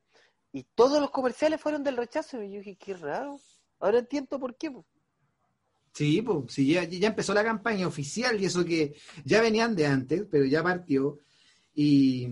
[0.52, 2.42] y todos los comerciales fueron del rechazo.
[2.42, 3.38] Y yo dije, qué raro.
[3.78, 4.70] Ahora entiendo por qué.
[4.70, 4.84] po.
[5.92, 8.94] Sí, pues, sí, ya, ya empezó la campaña oficial y eso que
[9.24, 11.18] ya venían de antes, pero ya partió.
[11.74, 12.28] Y,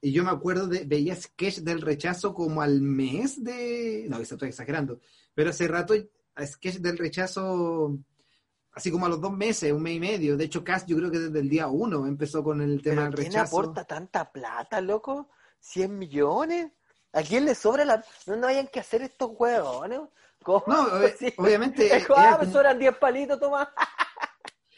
[0.00, 4.48] y yo me acuerdo de, veía sketch del rechazo como al mes de, no, estoy
[4.48, 5.00] exagerando,
[5.34, 5.94] pero hace rato
[6.44, 7.98] sketch del rechazo,
[8.72, 10.36] así como a los dos meses, un mes y medio.
[10.36, 13.04] De hecho, Cass yo creo que desde el día uno empezó con el tema ¿Pero
[13.06, 13.58] del quién rechazo.
[13.60, 15.28] aporta tanta plata, loco?
[15.62, 16.72] ¿100 millones?
[17.12, 18.04] ¿A quién le sobra la...?
[18.26, 20.00] No, no hayan que hacer estos huevones.
[20.42, 20.64] ¿Cómo?
[20.68, 21.32] No, ob- Sí.
[21.36, 21.94] obviamente.
[21.94, 23.68] Es como, era ah, me sobran 10 palitos, toma.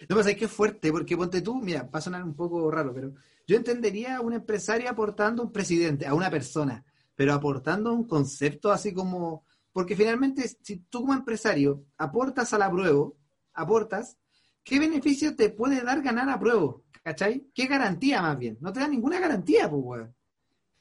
[0.09, 2.69] No, pues es que es fuerte, porque ponte tú, mira, va a sonar un poco
[2.73, 3.13] raro, pero
[3.47, 8.73] yo entendería a un empresario aportando un presidente, a una persona, pero aportando un concepto
[8.73, 13.11] así como, porque finalmente si tú como empresario aportas a la prueba,
[13.55, 14.19] aportas,
[14.65, 16.77] ¿qué beneficio te puede dar ganar a prueba?
[17.03, 17.49] ¿Cachai?
[17.55, 18.59] ¿Qué garantía más bien?
[18.61, 20.15] No te da ninguna garantía, pues, weón.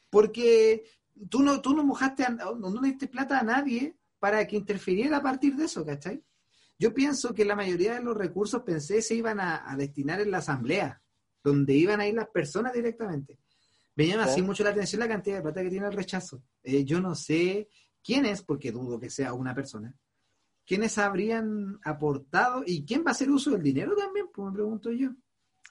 [0.09, 0.83] Porque
[1.29, 4.55] tú no, tú no mojaste, a- no, no le diste plata a nadie para que
[4.57, 6.23] interfiriera a partir de eso, ¿cachai?
[6.77, 10.31] Yo pienso que la mayoría de los recursos pensé se iban a, a destinar en
[10.31, 11.01] la asamblea,
[11.43, 13.39] donde iban a ir las personas directamente.
[13.95, 16.43] Me llama así mucho la atención la cantidad de plata que tiene el rechazo.
[16.63, 17.67] Eh, yo no sé
[18.03, 19.93] quién es, porque dudo que sea una persona,
[20.65, 24.91] quiénes habrían aportado y quién va a hacer uso del dinero también, pues me pregunto
[24.91, 25.09] yo.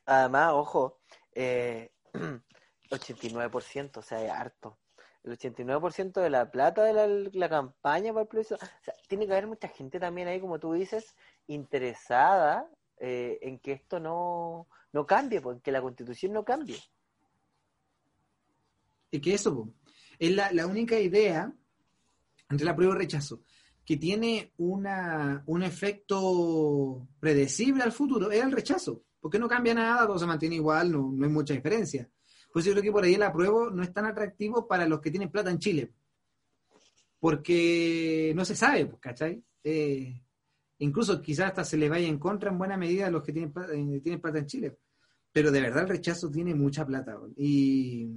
[0.07, 1.01] Además, ojo,
[1.33, 1.93] eh,
[2.91, 4.79] 89%, o sea, es harto.
[5.23, 8.57] El 89% de la plata de la, la campaña para el plebiscito.
[8.57, 11.15] O sea, tiene que haber mucha gente también ahí, como tú dices,
[11.47, 16.79] interesada eh, en que esto no, no cambie, pues, en que la constitución no cambie.
[19.11, 19.75] Es que eso po,
[20.19, 21.53] es la, la única idea
[22.49, 23.43] entre la prueba y el rechazo
[23.91, 30.07] que tiene una, un efecto predecible al futuro, es el rechazo, porque no cambia nada,
[30.07, 32.09] todo se mantiene igual, no, no hay mucha diferencia.
[32.53, 35.11] Pues yo creo que por ahí el apruebo no es tan atractivo para los que
[35.11, 35.93] tienen plata en Chile,
[37.19, 39.43] porque no se sabe, pues, ¿cachai?
[39.65, 40.23] Eh,
[40.79, 43.53] incluso quizás hasta se le vaya en contra en buena medida a los que tienen
[43.53, 44.79] plata, eh, tienen plata en Chile,
[45.33, 48.09] pero de verdad el rechazo tiene mucha plata, y...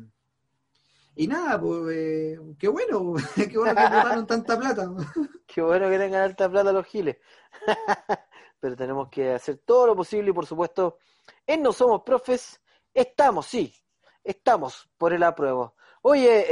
[1.16, 4.88] Y nada, pues, eh, qué bueno, qué bueno que botaron tanta plata.
[5.48, 7.18] Qué bueno que tengan alta plata los giles.
[8.60, 10.98] Pero tenemos que hacer todo lo posible y por supuesto,
[11.46, 12.60] en No Somos Profes,
[12.92, 13.72] estamos, sí,
[14.24, 15.76] estamos por el apruebo.
[16.02, 16.46] Oye,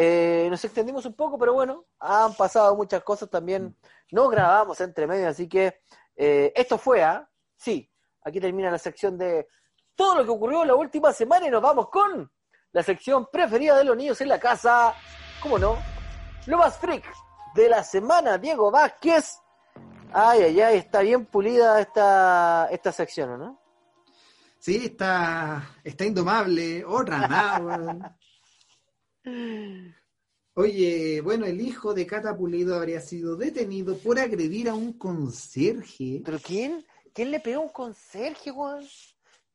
[0.45, 3.75] eh, nos extendimos un poco, pero bueno, han pasado muchas cosas también.
[4.11, 5.81] No grabamos entre medio, así que
[6.15, 7.27] eh, esto fue, ¿ah?
[7.55, 7.89] Sí,
[8.23, 9.47] aquí termina la sección de
[9.95, 12.31] todo lo que ocurrió la última semana y nos vamos con
[12.73, 14.93] la sección preferida de los niños en la casa.
[15.41, 15.77] ¿Cómo no?
[16.47, 17.05] Lo más freak
[17.55, 19.37] de la semana, Diego Vázquez.
[20.13, 23.61] Ay, ay, ay, está bien pulida esta, esta sección, ¿o ¿no?
[24.59, 28.15] Sí, está, está indomable, otra weón.
[30.53, 36.21] Oye, bueno, el hijo de Cata Pulido habría sido detenido por agredir a un conserje.
[36.25, 36.85] ¿Pero quién?
[37.13, 38.85] ¿Quién le pegó a un conserje, weón?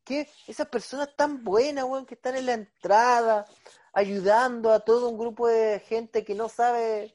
[0.06, 0.28] ¿Qué?
[0.46, 3.44] Esas personas tan buenas, weón, que están en la entrada,
[3.92, 7.14] ayudando a todo un grupo de gente que no sabe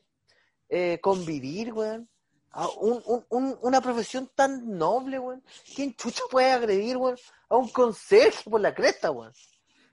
[0.70, 2.08] eh, convivir, weón.
[2.52, 5.42] A un- un- un- una profesión tan noble, weón.
[5.74, 7.18] ¿Quién chucha puede agredir, weón,
[7.50, 9.32] a un conserje por la cresta, weón?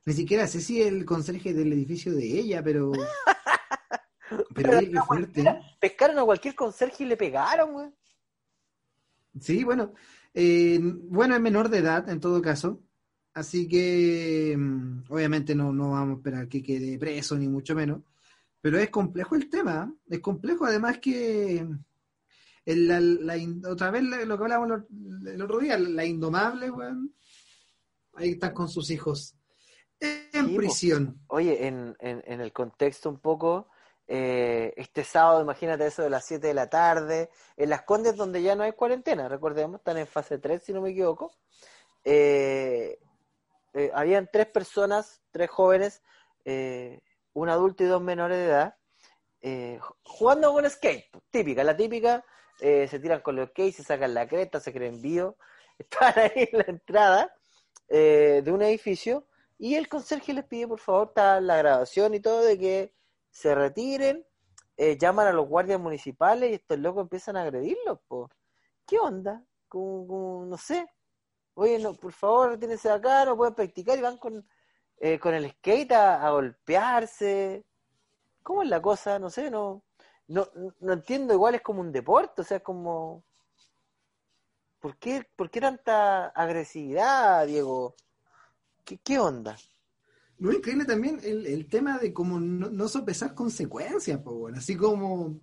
[0.05, 2.91] Ni siquiera sé si el conserje del edificio de ella, pero.
[4.55, 5.45] Pero oye, qué fuerte.
[5.81, 7.97] Pescaron a cualquier conserje y le pegaron, weón.
[9.41, 9.95] Sí, bueno.
[10.35, 12.81] eh, bueno, es menor de edad en todo caso.
[13.35, 18.03] Así que mm, obviamente no, no vamos a esperar que quede preso, ni mucho menos.
[18.61, 19.93] Pero es complejo el tema.
[20.09, 20.15] ¿eh?
[20.17, 21.65] Es complejo, además que
[22.65, 23.37] el- la- la
[23.71, 24.83] otra vez lo que hablábamos
[25.27, 27.15] el, otro día, la indomable, weón.
[28.15, 29.35] Ahí están con sus hijos.
[30.01, 31.21] En Sí, prisión.
[31.29, 33.69] Oye, en, en, en el contexto un poco,
[34.09, 38.43] eh, este sábado, imagínate eso de las 7 de la tarde, en Las Condes donde
[38.43, 41.31] ya no hay cuarentena, recordemos, están en fase 3 si no me equivoco,
[42.05, 42.99] eh,
[43.79, 46.03] eh, habían tres personas, tres jóvenes,
[46.45, 47.01] eh,
[47.35, 48.77] un adulto y dos menores de edad,
[49.41, 52.25] eh, ju- jugando con skate, típica, la típica,
[52.61, 55.37] eh, se tiran con los skates, se sacan la cresta, se creen bio,
[55.79, 57.35] están ahí en la entrada
[57.89, 59.27] de un edificio
[59.59, 62.95] y el conserje les pide, por favor, está la grabación y todo, de que
[63.31, 64.27] se retiren,
[64.99, 68.31] llaman a los guardias municipales y estos locos empiezan a agredirlos, po.
[68.87, 69.45] ¿Qué onda?
[69.69, 70.87] Como, como, no sé.
[71.61, 74.47] Oye, no, por favor, retírense de acá, no pueden practicar y van con,
[74.97, 77.67] eh, con el skate a, a golpearse.
[78.45, 79.19] ¿Cómo es la cosa?
[79.19, 79.83] No sé, no,
[80.29, 81.35] no, no entiendo.
[81.35, 83.25] Igual es como un deporte, o sea, es como...
[84.79, 87.97] ¿Por qué, ¿Por qué tanta agresividad, Diego?
[88.85, 89.57] ¿Qué, qué onda?
[90.39, 94.77] Lo increíble también el, el tema de cómo no, no sopesar consecuencias, pues bueno, así
[94.77, 95.41] como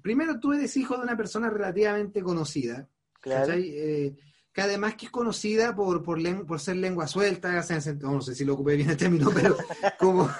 [0.00, 2.88] primero tú eres hijo de una persona relativamente conocida,
[3.20, 3.52] Claro.
[3.54, 4.16] Eh,
[4.54, 7.60] que además que es conocida por, por, por ser lengua suelta,
[8.00, 9.56] no sé si lo ocupé bien el término, pero
[9.98, 10.30] como,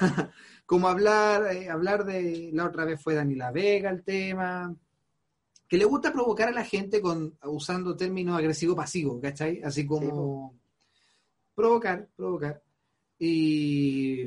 [0.65, 4.73] como hablar, eh, hablar de, la otra vez fue Dani La Vega el tema,
[5.67, 9.61] que le gusta provocar a la gente con usando términos agresivo-pasivo, ¿cachai?
[9.65, 10.61] Así como
[11.53, 12.63] provocar, provocar.
[13.19, 14.27] Y,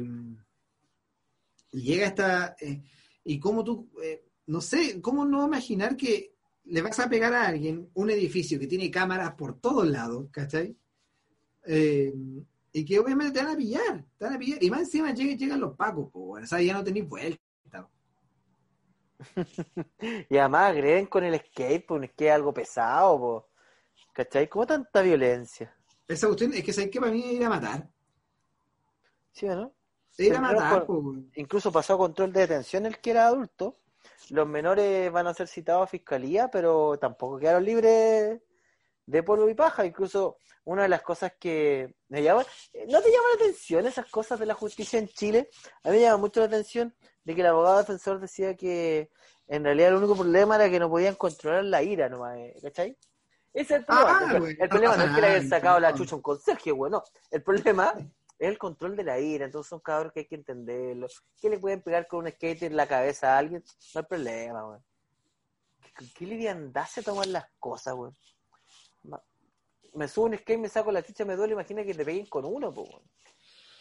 [1.72, 2.84] y llega esta, eh,
[3.24, 6.37] y cómo tú, eh, no sé, cómo no imaginar que
[6.70, 10.78] le vas a pegar a alguien un edificio que tiene cámaras por todos lados, ¿cachai?
[11.66, 12.14] Eh,
[12.72, 14.64] y que obviamente te van a pillar, te van a pillar.
[14.64, 17.42] Y más encima llegan, llegan los pacos, pues, o sea, ya no tenéis vuelta.
[20.30, 23.50] Y además agreden con el skate, pues un skate algo pesado, po.
[24.14, 24.48] ¿cachai?
[24.48, 25.74] ¿Cómo tanta violencia?
[26.08, 27.90] Esa cuestión es que sabes que para mí es ir a matar.
[29.32, 29.74] ¿Sí o no?
[30.18, 31.16] Ir a matar, por-.
[31.36, 33.78] Incluso pasó control de detención el que era adulto.
[34.30, 38.42] Los menores van a ser citados a fiscalía, pero tampoco quedaron libres
[39.06, 39.86] de polvo y paja.
[39.86, 42.46] Incluso una de las cosas que me llama,
[42.90, 45.50] ¿no te llama la atención esas cosas de la justicia en Chile?
[45.84, 49.10] A mí me llama mucho la atención de que el abogado defensor decía que
[49.48, 52.54] en realidad el único problema era que no podían controlar la ira nomás, ¿eh?
[52.62, 52.98] ¿cachai?
[53.54, 54.20] Ese es el problema.
[54.22, 56.22] Ah, el, güey, el problema no es que le hayan sacado la chucha a un
[56.22, 57.02] conserje, güey, no.
[57.32, 57.94] El problema
[58.40, 61.08] es el control de la ira, entonces son cabros que hay que entenderlo.
[61.42, 63.64] Que le pueden pegar con un skate en la cabeza a alguien,
[63.96, 64.80] no hay problema, güey.
[65.98, 67.96] ¿Qué, qué liviandad se toman las cosas?
[69.04, 69.24] Ma-
[69.94, 72.46] Me subo un skate, me saco la chucha, me duele, imagina que te peguen con
[72.46, 73.04] uno, pues, güey.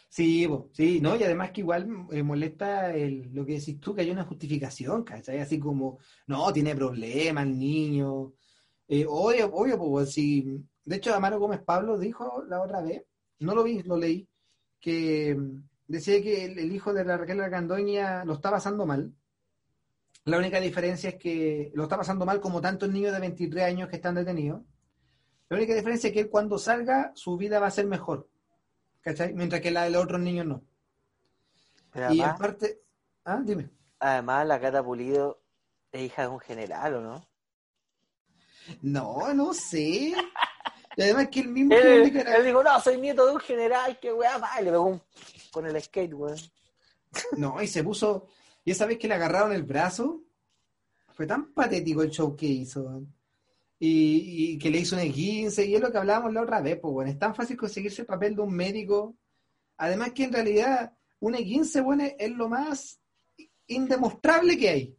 [0.09, 1.17] Sí, sí, ¿no?
[1.17, 5.03] Y además que igual eh, molesta el, lo que decís tú, que hay una justificación,
[5.03, 5.41] ¿cachai?
[5.41, 8.33] Así como, no, tiene problemas el niño.
[8.89, 10.65] Eh, obvio, obvio, pues, si...
[10.85, 13.03] De hecho, Amaro Gómez Pablo dijo la otra vez,
[13.41, 14.27] no lo vi, lo leí,
[14.81, 19.13] que mm, decía que el, el hijo de la Raquel Argandoña lo está pasando mal.
[20.25, 23.89] La única diferencia es que lo está pasando mal como tantos niños de 23 años
[23.89, 24.63] que están detenidos.
[25.49, 28.29] La única diferencia es que él cuando salga, su vida va a ser mejor.
[29.01, 29.33] ¿Cachai?
[29.35, 30.65] Mientras que la de los otros niños no.
[31.93, 32.81] Pero Y además, aparte,
[33.25, 33.71] ah, dime.
[34.01, 35.41] además, la Cata Pulido
[35.93, 37.29] es hija de un general, ¿o no?
[38.83, 40.13] No, no sé.
[40.97, 43.99] Y además que el mismo Él, que él dijo, no, soy nieto de un general,
[44.01, 45.03] que weá, pa, y le pegó un-
[45.53, 46.39] con el skate, weón.
[47.37, 48.27] No, y se puso.
[48.65, 50.23] Y esa vez que le agarraron el brazo,
[51.15, 52.83] fue tan patético el show que hizo.
[52.83, 53.15] weón.
[53.79, 56.79] Y, y que le hizo un 15 y es lo que hablábamos la otra vez,
[56.81, 59.17] pues bueno, es tan fácil conseguirse el papel de un médico.
[59.77, 62.99] Además que en realidad un 15 bueno, es lo más
[63.67, 64.96] indemostrable que hay.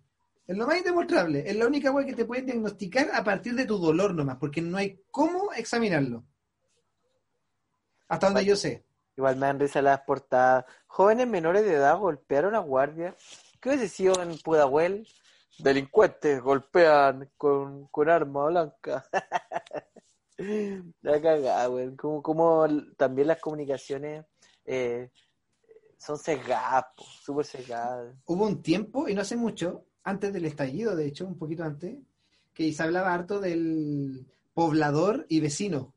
[0.48, 1.44] Es lo más indemostrable.
[1.46, 4.62] Es la única wea que te pueden diagnosticar a partir de tu dolor nomás, porque
[4.62, 6.24] no hay cómo examinarlo.
[8.08, 8.86] Hasta donde yo sé.
[9.18, 10.64] Igual me dan risa las portadas.
[10.86, 13.16] Jóvenes menores de edad golpearon a guardia.
[13.60, 15.06] ¿Qué hubiese sido en Pudahuel?
[15.60, 19.06] Delincuentes golpean con, con arma blanca.
[21.02, 21.98] La cagada, weón.
[21.98, 24.24] Como, como también las comunicaciones
[24.64, 25.10] eh,
[25.98, 28.16] son sesgadas, súper sesgadas.
[28.26, 31.98] hubo un tiempo, y no hace mucho, antes del estallido, de hecho, un poquito antes,
[32.54, 35.94] que se hablaba harto del poblador y vecino.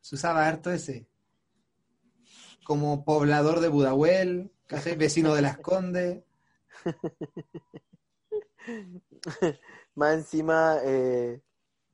[0.00, 1.06] Se usaba harto ese.
[2.64, 4.50] Como poblador de Budahuel,
[4.96, 6.22] vecino de Las Condes.
[9.94, 11.42] Más encima, eh,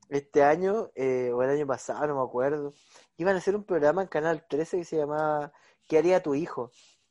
[0.08, 2.74] este año, eh, o el año pasado, no me acuerdo,
[3.16, 5.52] iban a hacer un programa en Canal 13 que se llamaba
[5.88, 6.70] ¿Qué haría tu hijo?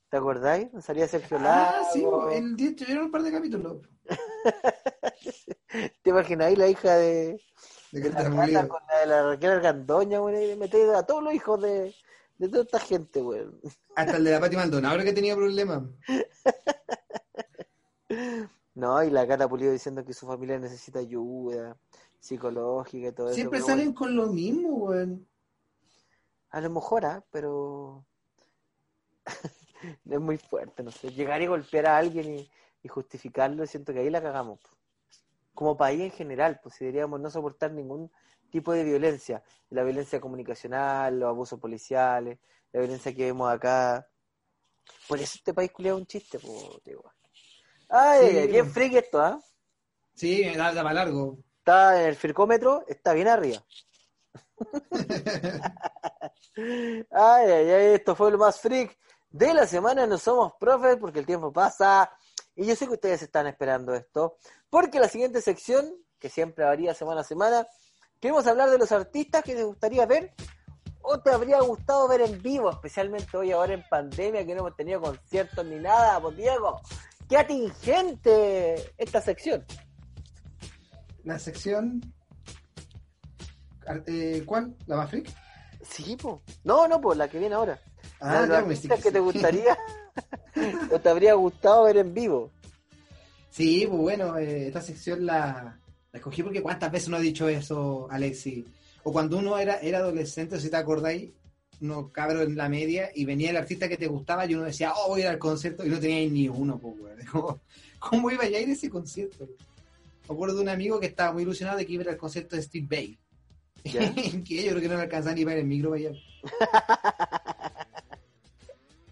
[0.09, 0.67] ¿Te acordáis?
[0.81, 2.29] Salía Sergio Ah, Lago.
[2.29, 3.77] sí, el un par de capítulos.
[6.03, 7.41] ¿Te imagináis la hija de,
[7.91, 11.61] De de la con la de la Raquel Argandoña, güey, y a todos los hijos
[11.61, 11.95] de,
[12.37, 13.45] de toda esta gente, güey?
[13.95, 15.83] Hasta el de la Pati Maldonado que tenía problemas.
[18.75, 21.77] No, y la Cata Pulido diciendo que su familia necesita ayuda
[22.19, 23.35] psicológica y todo eso.
[23.35, 25.25] Siempre salen bueno, con lo mismo, weón.
[26.49, 27.23] a lo mejor, ¿ah?
[27.31, 28.05] pero
[30.09, 31.09] es muy fuerte, no sé.
[31.11, 32.51] Llegar y golpear a alguien y,
[32.85, 34.59] y justificarlo, siento que ahí la cagamos.
[35.55, 38.11] Como país en general, pues si deberíamos no soportar ningún
[38.51, 39.41] tipo de violencia.
[39.71, 42.37] La violencia comunicacional, los abusos policiales,
[42.71, 44.07] la violencia que vemos acá.
[45.07, 47.11] Por eso este país culiado un chiste, po, digo.
[47.89, 49.41] Ay, Sí, bien freak esto, ¿ah?
[50.13, 51.39] Sí, da, da para largo.
[51.57, 53.65] Está en el fircómetro, está bien arriba.
[56.57, 58.97] Ay, ay, ay, esto fue lo más freak
[59.29, 60.07] de la semana.
[60.07, 62.09] No somos profes porque el tiempo pasa.
[62.55, 64.37] Y yo sé que ustedes están esperando esto.
[64.69, 67.67] Porque la siguiente sección, que siempre varía semana a semana,
[68.19, 70.33] queremos hablar de los artistas que les gustaría ver
[71.01, 74.75] o te habría gustado ver en vivo, especialmente hoy ahora en pandemia que no hemos
[74.75, 76.81] tenido conciertos ni nada, pues Diego.
[77.29, 79.65] ¡Qué atingente esta sección!
[81.23, 82.01] La sección.
[84.07, 84.75] eh, ¿Cuál?
[84.85, 85.31] ¿La más freak?
[85.81, 86.37] Sí, pues.
[86.63, 87.79] No, no, pues la que viene ahora.
[88.19, 89.77] Ah, la, que te gustaría
[90.91, 92.51] o te habría gustado ver en vivo.
[93.49, 95.79] Sí, pues bueno, eh, esta sección la,
[96.11, 98.65] la escogí porque cuántas veces uno ha dicho eso, Alexi.
[99.03, 101.31] O cuando uno era, era adolescente, si te acordáis,
[101.81, 104.93] uno cabro en la media y venía el artista que te gustaba y uno decía,
[104.95, 106.95] oh, voy a ir al concierto y no teníais ni uno, pues.
[107.29, 107.61] Como,
[107.99, 109.47] ¿Cómo iba a ir a ese concierto?
[110.27, 112.17] Me acuerdo de un amigo que estaba muy ilusionado de que iba a ir al
[112.17, 113.17] concierto de Steve Bay.
[113.85, 113.99] Yo
[114.71, 116.19] creo que no me alcanzaba ni para ir en micro para allá.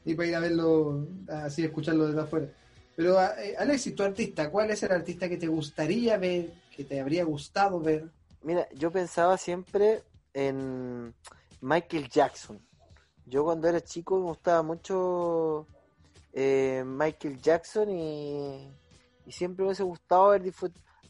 [0.05, 2.47] Ni para ir a verlo, así escucharlo desde afuera.
[2.95, 6.99] Pero, eh, Alexis, tu artista, ¿cuál es el artista que te gustaría ver, que te
[6.99, 8.09] habría gustado ver?
[8.43, 11.13] Mira, yo pensaba siempre en
[11.61, 12.59] Michael Jackson.
[13.25, 15.65] Yo cuando era chico me gustaba mucho
[16.33, 18.69] eh, Michael Jackson y,
[19.25, 20.53] y siempre me hubiese gustado haber,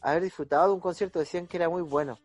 [0.00, 1.18] haber disfrutado de un concierto.
[1.18, 2.18] Decían que era muy bueno,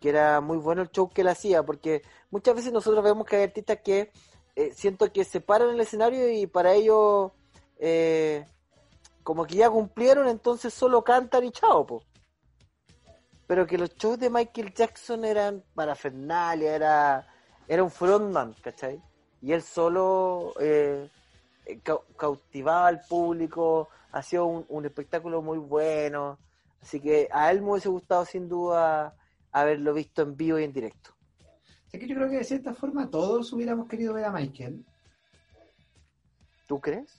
[0.00, 3.36] que era muy bueno el show que él hacía, porque muchas veces nosotros vemos que
[3.36, 4.12] hay artistas que
[4.56, 7.32] eh, siento que se paran el escenario y para ellos
[7.78, 8.44] eh,
[9.22, 12.02] como que ya cumplieron, entonces solo cantan y chao, po
[13.46, 17.26] pero que los shows de Michael Jackson eran parafernalia, era,
[17.66, 19.02] era un frontman, ¿cachai?
[19.42, 21.08] Y él solo eh,
[21.82, 26.38] cau- cautivaba al público, hacía un, un espectáculo muy bueno,
[26.80, 29.16] así que a él me hubiese gustado sin duda
[29.50, 31.10] haberlo visto en vivo y en directo.
[31.92, 34.84] Es que yo creo que de cierta forma todos hubiéramos querido ver a Michael.
[36.66, 37.16] ¿Tú crees?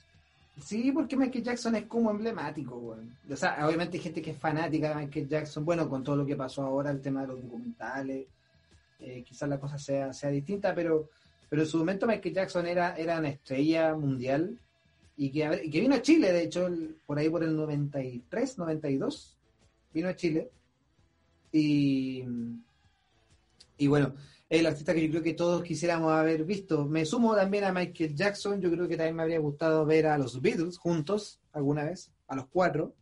[0.60, 3.16] Sí, porque Michael Jackson es como emblemático, weón.
[3.30, 6.26] O sea, obviamente hay gente que es fanática de Michael Jackson, bueno, con todo lo
[6.26, 8.26] que pasó ahora, el tema de los documentales,
[8.98, 11.08] eh, quizás la cosa sea, sea distinta, pero,
[11.48, 14.58] pero en su momento Michael Jackson era, era una estrella mundial
[15.16, 17.56] y que, a- y que vino a Chile, de hecho, el- por ahí por el
[17.56, 19.36] 93, 92,
[19.92, 20.50] vino a Chile.
[21.50, 22.24] Y,
[23.78, 24.14] y bueno,
[24.58, 26.84] el artista que yo creo que todos quisiéramos haber visto.
[26.84, 28.60] Me sumo también a Michael Jackson.
[28.60, 32.36] Yo creo que también me habría gustado ver a los Beatles juntos alguna vez, a
[32.36, 32.94] los cuatro.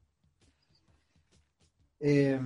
[1.98, 2.40] Eh,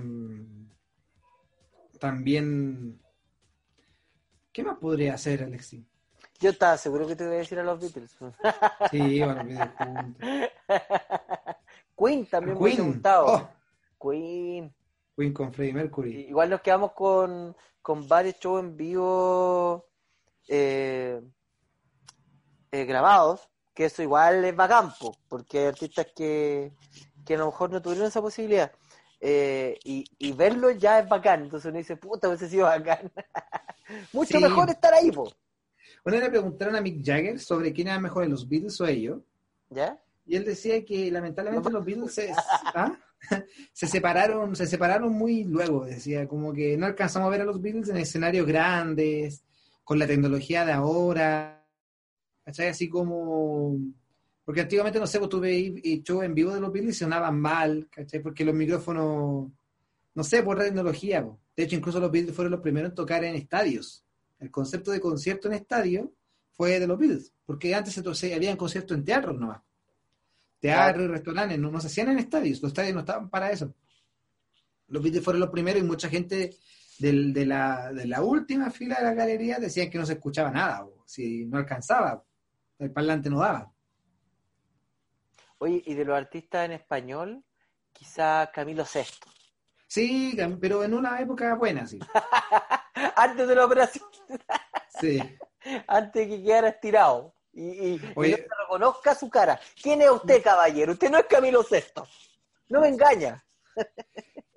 [1.99, 2.99] también.
[4.51, 5.85] ¿Qué más podría hacer, Alexi?
[6.39, 8.17] Yo estaba seguro que te iba a decir a los Beatles.
[8.89, 10.27] Sí, los Beatles juntos.
[11.95, 12.91] Queen también me hubiese Queen.
[12.93, 13.25] gustado.
[13.27, 14.73] Oh, Queen.
[15.15, 16.21] Queen con Freddie Mercury.
[16.27, 17.55] Igual nos quedamos con,
[17.85, 19.85] con varios shows en vivo
[20.47, 21.21] eh,
[22.71, 26.71] eh, grabados, que eso igual es bacán, po, porque hay artistas que,
[27.23, 28.71] que a lo mejor no tuvieron esa posibilidad.
[29.19, 33.11] Eh, y, y verlo ya es bacán, entonces uno dice, puta, hubiese sido bacán.
[34.13, 34.43] Mucho Sí.
[34.43, 35.31] mejor estar ahí, po.
[36.03, 39.19] Una vez le preguntaron a Mick Jagger sobre quién era mejor, los Beatles o ellos.
[39.69, 40.01] ¿Ya?
[40.25, 41.77] Y él decía que lamentablemente No.
[41.77, 42.31] los Beatles se,
[42.73, 42.97] ¿ah?
[43.73, 47.61] se separaron, se separaron muy luego, decía, como que no alcanzamos a ver a los
[47.61, 49.43] Beatles en escenarios grandes,
[49.83, 51.65] con la tecnología de ahora,
[52.43, 52.67] ¿cachai?
[52.67, 53.77] Así como,
[54.43, 57.87] porque antiguamente, no sé, pues tuve show en vivo de los Beatles y sonaban mal,
[57.91, 58.21] ¿cachai?
[58.21, 59.51] Porque los micrófonos,
[60.13, 63.23] no sé, por la tecnología, de hecho incluso los Beatles fueron los primeros en tocar
[63.23, 64.03] en estadios.
[64.39, 66.11] El concepto de concierto en estadio
[66.51, 69.61] fue de los Beatles, porque antes se, se habían conciertos en teatros nomás
[70.73, 73.73] teatro y restaurantes, no, no se hacían en estadios, los estadios no estaban para eso.
[74.87, 76.55] Los Beatles fueron los primeros y mucha gente
[76.99, 80.51] del- de, la, de la última fila de la galería decían que no se escuchaba
[80.51, 82.23] nada, o si no alcanzaba,
[82.79, 83.71] el parlante no daba.
[85.57, 87.43] Oye, y de los artistas en español,
[87.93, 89.27] quizá Camilo Sesto.
[89.87, 91.99] Sí, pero en una época buena, sí.
[93.15, 94.05] Antes de la operación,
[94.99, 95.19] Sí.
[95.87, 97.34] antes de que quedara estirado.
[97.55, 99.59] Y, y, y no se reconozca su cara.
[99.81, 100.91] ¿Quién es usted, caballero?
[100.91, 102.05] Usted no es Camilo Sesto.
[102.69, 103.43] No me engaña.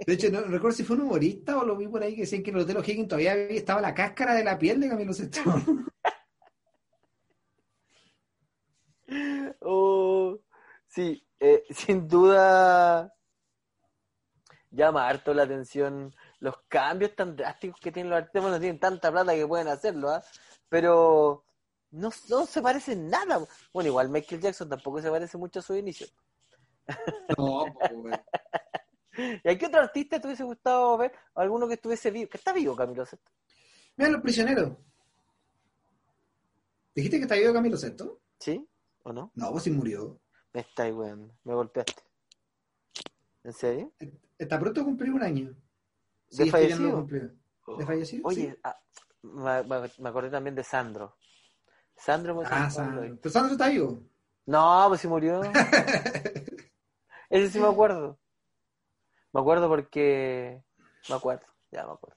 [0.06, 2.42] De hecho, no recuerdo si fue un humorista o lo vi por ahí que decían
[2.42, 5.40] que en el Hotel O'Higgins todavía estaba la cáscara de la piel de Camilo Sesto.
[9.60, 10.38] Oh,
[10.86, 13.10] sí, eh, sin duda
[14.70, 18.42] llama harto la atención los cambios tan drásticos que tienen los artistas.
[18.42, 20.22] Bueno, tienen tanta plata que pueden hacerlo, ¿ah?
[20.68, 21.44] Pero
[21.90, 23.40] no, no se parecen nada.
[23.72, 26.06] Bueno, igual Michael Jackson tampoco se parece mucho a su inicio.
[27.36, 28.14] No, güey.
[29.44, 31.12] ¿Y a qué otro artista te hubiese gustado ver?
[31.34, 32.30] ¿Alguno que estuviese vivo?
[32.30, 33.30] Que está vivo, Camilo Sesto.
[33.96, 34.76] Mira los prisioneros.
[36.94, 38.20] ¿Dijiste que está vivo Camilo Sesto?
[38.38, 38.66] ¿Sí?
[39.02, 39.32] ¿O no?
[39.34, 40.20] No, pues sí murió.
[40.52, 41.32] Me estáis, weón.
[41.44, 42.02] Me golpeaste.
[43.44, 43.92] ¿En serio?
[44.38, 45.48] Está pronto a cumplir un año.
[46.30, 46.88] ¿De Sí, no fallecido?
[46.90, 47.30] lo cumplió.
[47.78, 48.22] ¿De fallecido?
[48.26, 48.60] Oye, Sí.
[48.64, 48.80] ah,
[49.98, 51.16] me acordé también de Sandro.
[51.98, 53.02] Sandro me Ah, Sandro.
[53.20, 54.02] Pero Sandro está vivo.
[54.46, 55.42] No, pues si murió.
[57.30, 58.18] Ese sí me acuerdo.
[59.32, 60.62] Me acuerdo porque.
[61.08, 62.16] Me acuerdo, ya me acuerdo.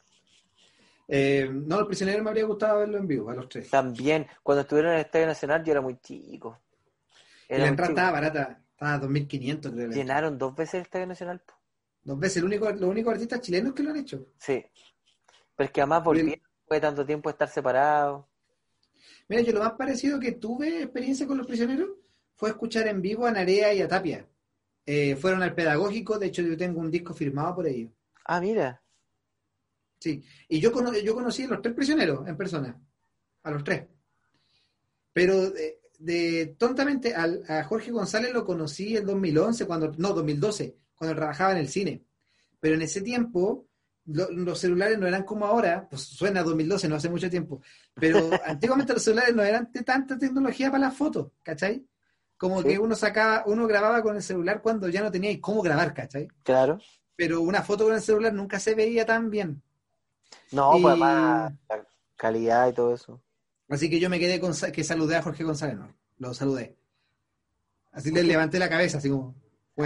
[1.08, 3.70] Eh, no, los prisioneros me habría gustado verlo en vivo, a los tres.
[3.70, 6.58] También, cuando estuvieron en el Estadio Nacional, yo era muy chico.
[7.50, 9.90] Y Era la entrada estaba barata, estaba a 2.500 creo.
[9.90, 11.42] Llenaron dos veces el Estadio Nacional.
[11.42, 11.54] po.
[12.04, 14.26] Dos veces, el único, los únicos artistas chilenos que lo han hecho.
[14.38, 14.66] Sí.
[15.56, 18.26] Pero es que además volvieron después de tanto tiempo estar separados.
[19.32, 21.88] Mira, yo lo más parecido que tuve experiencia con los prisioneros
[22.36, 24.28] fue escuchar en vivo a Narea y a Tapia.
[24.86, 27.94] Eh, fueron al pedagógico, de hecho yo tengo un disco firmado por ellos.
[28.26, 28.84] Ah, mira.
[30.02, 32.78] Sí, y yo, cono- yo conocí a los tres prisioneros en persona,
[33.44, 33.88] a los tres.
[35.14, 40.76] Pero de, de- tontamente al- a Jorge González lo conocí en 2011, cuando, no, 2012,
[40.94, 42.04] cuando trabajaba en el cine.
[42.60, 43.70] Pero en ese tiempo
[44.14, 47.62] lo- los celulares no eran como ahora, pues suena 2012, no hace mucho tiempo,
[47.96, 51.86] pero antiguamente los celulares no eran de tanta tecnología para las fotos, ¿cachai?
[52.38, 52.70] Como Sí.
[52.70, 56.28] que uno sacaba, uno grababa con el celular cuando ya no tenía cómo grabar, ¿cachai?
[56.44, 56.80] Claro.
[57.16, 59.62] Pero una foto con el celular nunca se veía tan bien.
[60.52, 63.22] No, Y- pues además la calidad y todo eso.
[63.70, 66.76] Así que yo me quedé con que saludé a Jorge González, no, lo saludé.
[67.92, 69.36] Así le levanté la cabeza, así como,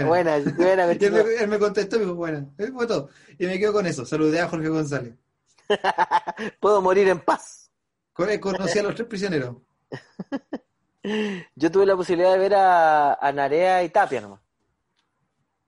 [0.04, 3.08] Buena, buena, Y él, me, él me contestó y me dijo, bueno, eso fue todo.
[3.38, 5.14] Y me quedo con eso, saludé a Jorge González.
[6.60, 7.70] Puedo morir en paz.
[8.12, 9.56] Con- Conocí a los tres prisioneros.
[11.54, 14.40] Yo tuve la posibilidad de ver a, a Narea y Tapia nomás.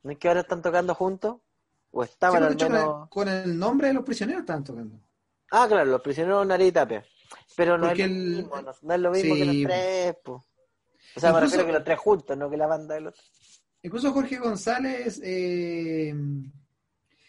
[0.03, 1.37] ¿No es que ahora están tocando juntos?
[1.91, 3.09] ¿O Sí, estaban de al hecho, con, el, menos...?
[3.09, 4.99] con el nombre de los prisioneros estaban tocando.
[5.51, 7.05] Ah, claro, los prisioneros Narea y Tapia.
[7.57, 9.63] Pero no Porque es lo el- mismo, no, no es lo mismo que Sí.
[9.63, 10.45] los tres, po.
[11.17, 13.31] O sea, me refiero que los tres juntos, no que la banda de los tres.
[13.83, 16.15] Incluso Jorge González eh,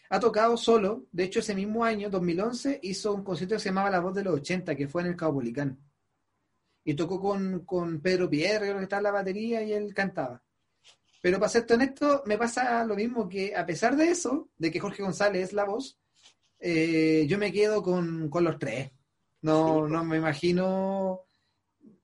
[0.10, 1.06] ha tocado solo.
[1.12, 4.24] De hecho, ese mismo año, 2011, hizo un concierto que se llamaba La Voz de
[4.24, 5.80] los 80, que fue en el Caupolicán.
[6.84, 10.42] Y tocó con, con Pedro Pierre, que estaba en la batería, y él cantaba.
[11.22, 14.80] Pero para ser honesto, me pasa lo mismo que a pesar de eso, de que
[14.80, 16.00] Jorge González es la voz,
[16.60, 18.92] eh, yo me quedo con, con los tres.
[19.42, 21.22] No, Sí, no me imagino.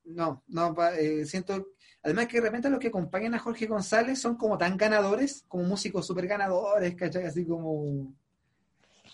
[0.06, 1.70] No, no, eh, siento.
[2.06, 5.64] Además que de repente los que acompañan a Jorge González son como tan ganadores, como
[5.64, 7.26] músicos súper ganadores, ¿cachai?
[7.26, 8.14] Así como.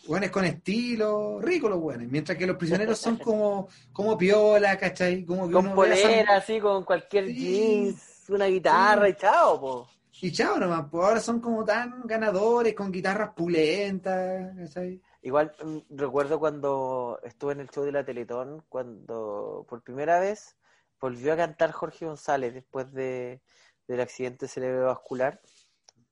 [0.07, 2.07] Buenos con estilo, ricos los buenos.
[2.11, 5.23] Mientras que los prisioneros son como, como piola, ¿cachai?
[5.23, 7.35] Como que Con polera, así, con cualquier Sí.
[7.35, 9.13] jeans, una guitarra Sí.
[9.13, 9.87] y chao, po.
[10.23, 14.99] Y chao nomás, pues ahora son como tan ganadores, con guitarras pulentas, ¿cachai?
[15.21, 20.57] Igual mm, recuerdo cuando estuve en el show de la Teletón, cuando por primera vez
[21.01, 23.41] volvió a cantar Jorge González después de,
[23.87, 25.41] del accidente cerebrovascular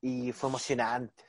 [0.01, 1.23] y fue emocionante.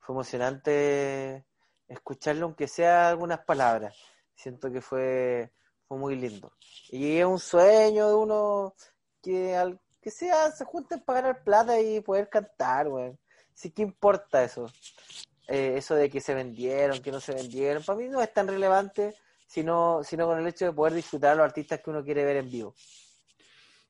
[0.00, 1.44] Fue emocionante
[1.86, 3.96] escucharlo, aunque sea algunas palabras.
[4.34, 5.52] Siento que fue,
[5.86, 6.52] fue muy lindo.
[6.88, 8.74] Y es un sueño de uno
[9.22, 13.18] que al que sea se junten para ganar plata y poder cantar, weón.
[13.54, 14.66] Sí que importa eso
[15.48, 18.46] eh, eso de que se vendieron, que no se vendieron, para mí no es tan
[18.48, 19.14] relevante,
[19.52, 22.36] sino, sino con el hecho de poder disfrutar a los artistas que uno quiere ver
[22.38, 22.74] en vivo.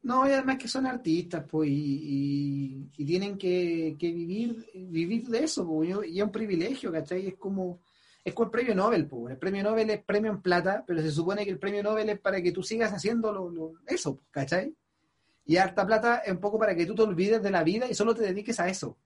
[0.03, 5.29] No, y además que son artistas, pues, y, y- y tienen que, que vivir, vivir
[5.29, 7.29] de eso, pues, y es un privilegio, ¿cachai?
[7.29, 7.81] Es como,
[8.25, 11.13] es como el premio Nobel, pues, el premio Nobel es premio en plata, pero se
[11.13, 14.75] supone que el premio Nobel es para que tú sigas haciendo lo, lo- eso, ¿cachai?
[15.47, 17.95] Y harta plata es un poco para que tú te olvides de la vida y
[17.95, 18.99] solo te dediques a eso.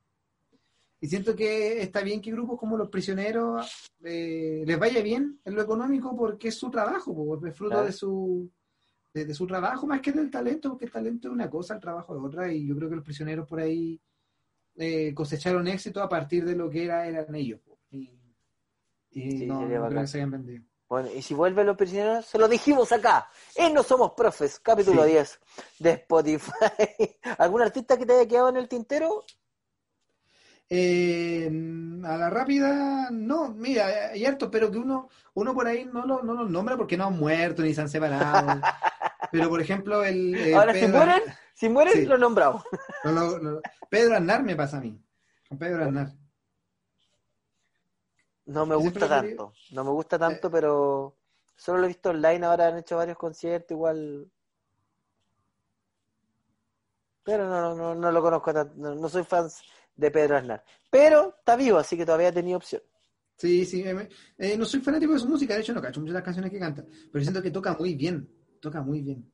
[1.01, 5.55] Y siento que está bien que grupos como los prisioneros eh, les vaya bien en
[5.55, 7.86] lo económico porque es su trabajo, pues, es fruto Claro.
[7.86, 8.51] de su
[9.12, 11.80] de, de su trabajo más que del talento, porque el talento es una cosa, el
[11.80, 13.99] trabajo es otra, y yo creo que los prisioneros por ahí
[14.74, 17.61] eh, cosecharon éxito a partir de lo que era, eran ellos.
[17.64, 17.78] po.
[17.90, 18.11] Y,
[19.11, 20.64] y Sí, no, no creo que se hayan vendido.
[20.88, 25.05] Bueno, y si vuelven los prisioneros, se lo dijimos acá, en No Somos Profes, capítulo
[25.05, 25.12] Sí.
[25.12, 25.40] 10
[25.78, 26.53] de Spotify.
[27.38, 29.24] ¿Algún artista que te haya quedado en el tintero?
[30.68, 31.48] Eh,
[32.04, 36.22] a la rápida, no, mira, hay hartos, pero que uno, uno por ahí no, lo,
[36.22, 38.60] no los nombra porque no han muerto ni se han separado.
[39.30, 40.34] pero por ejemplo, el.
[40.34, 41.22] eh, Ahora, si mueren,
[41.54, 42.06] si mueren, Sí.
[42.06, 42.64] lo nombramos.
[43.04, 43.60] no, no, no.
[43.88, 45.00] Pedro Aznar me pasa a mí.
[45.48, 46.08] Con Pedro Aznar.
[48.46, 51.16] No me gusta tanto, no me gusta tanto, pero
[51.56, 54.30] solo lo he visto online, ahora han hecho varios conciertos, igual.
[57.24, 59.48] Pero no, no, no lo conozco tanto, no, no soy fan
[59.97, 60.64] de Pedro Aznar.
[60.90, 62.82] Pero está vivo, así que todavía tenía opción.
[63.36, 66.14] Sí, sí, eh, eh, no soy fanático de su música, de hecho no cacho muchas
[66.14, 68.28] las canciones que canta, pero siento que toca muy bien,
[68.61, 69.30] toca muy bien.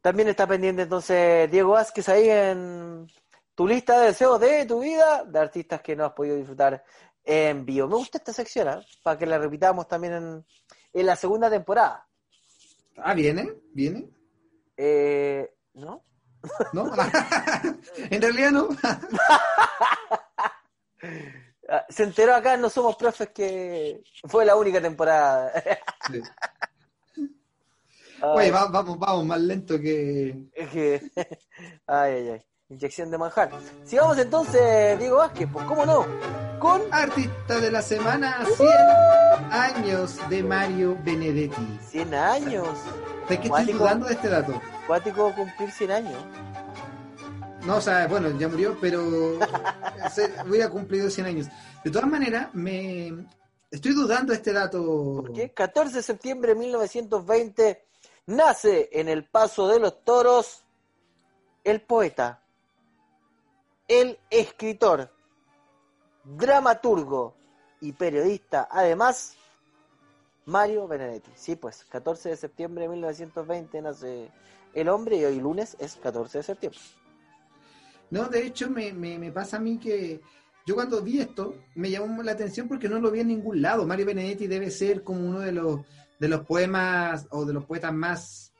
[0.00, 3.06] También está pendiente entonces Diego Vázquez ahí en
[3.54, 6.82] tu lista de deseos de tu vida, de artistas que no has podido disfrutar
[7.22, 7.88] envío.
[7.88, 8.84] Me gusta esta sección, ¿ah?
[9.02, 10.46] para que la repitamos también en,
[10.92, 12.06] en la segunda temporada.
[12.96, 13.52] Ah, ¿viene?
[13.72, 14.08] ¿Viene?
[14.76, 16.04] Eh, ¿No?
[16.72, 16.90] ¿No?
[18.10, 18.68] en realidad no.
[21.68, 25.50] Ah, Se enteró acá, no somos profes, que fue la única temporada.
[26.10, 26.20] Sí.
[28.22, 30.46] Oye, va- vamos, vamos, más lento que.
[30.54, 31.10] es que-
[31.86, 32.42] ay, ay, ay.
[32.70, 33.50] Inyección de manjar.
[33.84, 36.06] Sigamos entonces, Diego Vázquez, pues cómo no.
[36.64, 38.68] Con Artista de la semana, 100
[39.52, 41.78] años de Mario Benedetti.
[41.90, 42.66] 100 años.
[43.28, 44.62] ¿De qué estoy dudando de este dato?
[44.86, 46.24] Cuático cumplir 100 años.
[47.66, 49.38] No, o sea, bueno, ya murió, pero
[50.10, 51.48] se- hubiera cumplido 100 años.
[51.84, 53.12] De todas maneras, me
[53.70, 55.16] estoy dudando de este dato.
[55.20, 55.52] ¿Por qué?
[55.52, 57.84] 14 de septiembre de 1920
[58.24, 60.64] nace en el Paso de los Toros
[61.62, 62.42] el poeta,
[63.86, 65.13] el escritor,
[66.24, 67.34] dramaturgo
[67.80, 69.36] y periodista, además,
[70.46, 71.30] Mario Benedetti.
[71.34, 74.30] Sí, pues, 14 de septiembre de 1920 nace
[74.74, 76.80] el hombre y hoy lunes es 14 de septiembre.
[78.10, 80.20] No, de hecho, me, me, me pasa a mí que
[80.66, 83.86] yo cuando vi esto, me llamó la atención porque no lo vi en ningún lado.
[83.86, 85.80] Mario Benedetti debe ser como uno de los,
[86.18, 88.52] de los poemas o de los poetas más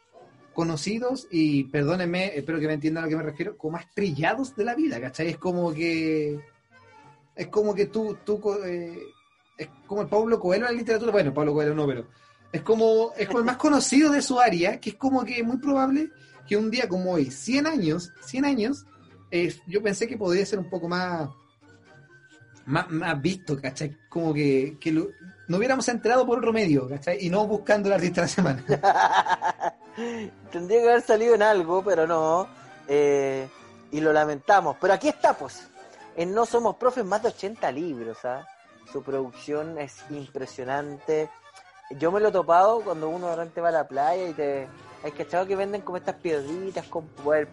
[0.53, 4.55] conocidos y, perdónenme, espero que me entiendan a lo que me refiero, como más trillados
[4.55, 5.29] de la vida, ¿cachai?
[5.29, 6.41] Es como que...
[7.35, 8.19] Es como que tú...
[8.25, 8.99] tú eh,
[9.57, 11.13] es como el Pablo Coelho en la literatura.
[11.13, 12.07] Bueno, Pablo Coelho no, pero...
[12.53, 15.57] Es como, es como el más conocido de su área, que es como que muy
[15.57, 16.11] probable
[16.47, 18.87] que un día como hoy, 100 años, 100 años,
[19.31, 21.29] eh, yo pensé que podría ser un poco más,
[22.67, 23.97] más, más visto, ¿cachai?
[24.09, 27.19] Como que, que no hubiéramos enterado por otro medio, ¿cachai?
[27.27, 28.65] Y no buscando el artista de la semana.
[30.53, 32.47] Tendría que haber salido en algo, pero no.
[32.87, 33.49] eh,
[33.91, 34.77] y lo lamentamos.
[34.81, 35.69] Pero aquí está, pues.
[36.17, 38.25] En No Somos Profes, más de 80 libros.
[38.25, 38.47] ¿ah?
[38.93, 41.29] Su producción es impresionante.
[41.99, 44.69] Yo me lo he topado cuando uno realmente va a la playa y te.
[45.03, 47.47] Hay cachado que venden como estas piedritas con poe-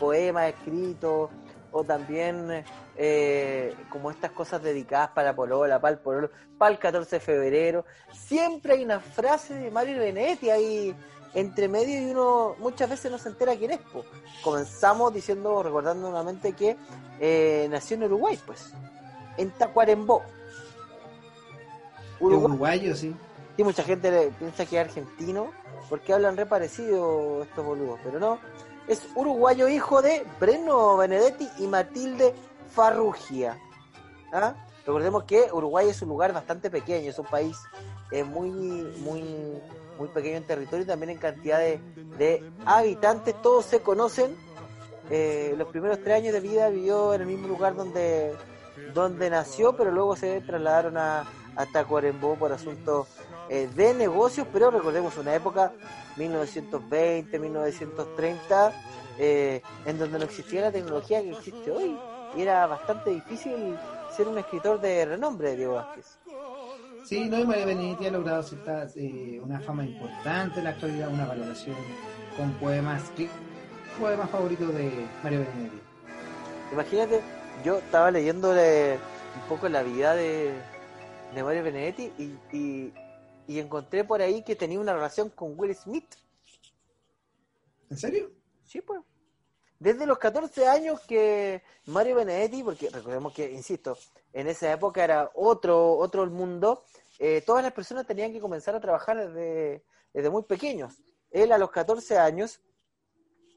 [0.00, 1.30] poemas escritos
[1.70, 2.64] o también
[2.96, 7.84] eh, como estas cosas dedicadas para Polola, para el Pololo, para el 14 de febrero.
[8.12, 10.94] Siempre hay una frase de Mario Benedetti ahí
[11.34, 13.78] entre medio y uno muchas veces no se entera quién es.
[13.80, 14.04] po.
[14.42, 16.76] Comenzamos diciendo, recordando nuevamente que
[17.20, 18.72] eh, nació en Uruguay, pues,
[19.36, 20.22] en Tacuarembó.
[22.20, 22.44] Uruguay.
[22.50, 23.14] uruguayo, sí.
[23.56, 25.50] Y mucha gente le- piensa que es argentino
[25.88, 28.38] porque hablan re parecido estos boludos, pero no.
[28.88, 32.34] Es uruguayo hijo de Breno Benedetti y Matilde
[32.74, 33.58] Farrugia.
[34.32, 34.54] ¿Ah?
[34.86, 37.56] Recordemos que Uruguay es un lugar bastante pequeño, es un país
[38.12, 39.22] eh, muy, muy,
[39.98, 41.80] muy pequeño en territorio y también en cantidad de,
[42.18, 43.40] de habitantes.
[43.42, 44.36] Todos se conocen.
[45.10, 48.34] Eh, los primeros tres años de vida vivió en el mismo lugar donde,
[48.94, 53.08] donde nació, pero luego se trasladaron a, a Tacuarembó por asuntos
[53.48, 55.72] eh, de negocios, pero recordemos una época,
[56.16, 58.72] 1920, 1930,
[59.18, 61.98] eh, en donde no existía la tecnología que existe hoy.
[62.34, 63.76] Y era bastante difícil
[64.16, 66.18] ser un escritor de renombre, Diego Vázquez.
[67.04, 71.12] Sí, no, y Mario Benedetti ha logrado cierta, eh, una fama importante en la actualidad,
[71.12, 71.76] una valoración
[72.36, 73.28] con poemas, ¿qué
[73.98, 75.80] poemas favoritos de Mario Benedetti?
[76.72, 77.20] Imagínate,
[77.64, 80.54] yo estaba leyéndole un poco la vida de,
[81.34, 82.94] de Mario Benedetti y, y,
[83.46, 86.14] y encontré por ahí que tenía una relación con Will Smith.
[87.90, 88.30] ¿En serio?
[88.64, 89.00] Sí, pues.
[89.82, 93.98] Desde los 14 años que Mario Benedetti, porque recordemos que, insisto,
[94.32, 96.84] en esa época era otro, otro el mundo,
[97.18, 101.02] eh, todas las personas tenían que comenzar a trabajar desde, desde muy pequeños.
[101.32, 102.60] Él a los 14 años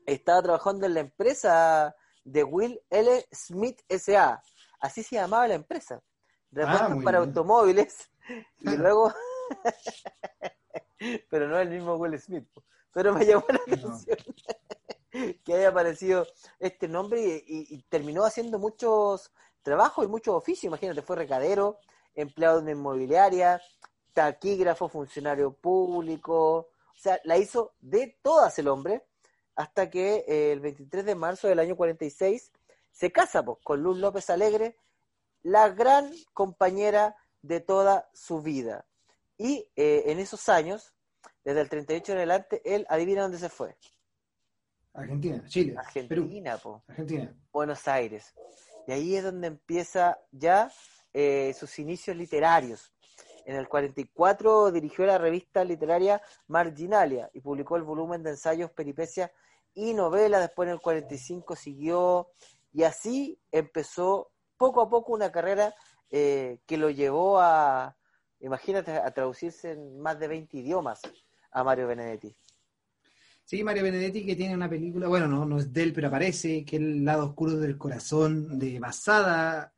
[0.08, 3.24] estaba trabajando en la empresa de Will L.
[3.32, 4.42] Smith S.A.
[4.80, 6.02] Así se llamaba la empresa.
[6.50, 7.30] Repuestos Ah, para bien.
[7.30, 8.10] automóviles.
[8.62, 9.14] Y luego...
[11.30, 12.48] Pero no el mismo Will Smith.
[12.96, 13.90] Pero me llamó la No.
[13.90, 14.18] atención
[15.44, 16.26] que haya aparecido
[16.60, 20.64] este nombre y, y- y terminó haciendo muchos trabajos y muchos oficios.
[20.66, 21.78] Imagínate, fue recadero,
[22.14, 23.62] empleado de una inmobiliaria,
[24.14, 26.56] taquígrafo, funcionario público.
[26.58, 29.04] O sea, la hizo de todas el hombre
[29.58, 32.52] hasta que eh, el 23 de marzo del año 46
[32.92, 34.78] se casa pues, con Luz López Alegre,
[35.44, 38.86] la gran compañera de toda su vida.
[39.38, 40.95] Y eh, en esos años,
[41.46, 43.78] desde el 38 en adelante, él adivina dónde se fue.
[44.94, 45.76] Argentina, Chile,
[46.08, 46.84] Perú, Argentina, po.
[46.88, 47.36] Argentina.
[47.52, 48.34] Buenos Aires.
[48.88, 50.72] Y ahí es donde empieza ya
[51.14, 52.92] eh, sus inicios literarios.
[53.46, 59.30] En el 44 dirigió la revista literaria Marginalia y publicó el volumen de ensayos, peripecias
[59.76, 60.42] y novelas.
[60.42, 62.32] Después en el 45 siguió
[62.74, 65.76] y así empezó poco a poco una carrera
[66.10, 67.96] eh, que lo llevó a,
[68.40, 71.02] imagínate, a traducirse en más de 20 idiomas
[71.56, 72.36] a Mario Benedetti.
[73.46, 76.66] Sí, Mario Benedetti que tiene una película, bueno, no, no es de él, pero aparece,
[76.66, 79.74] que es El lado oscuro del corazón, de basada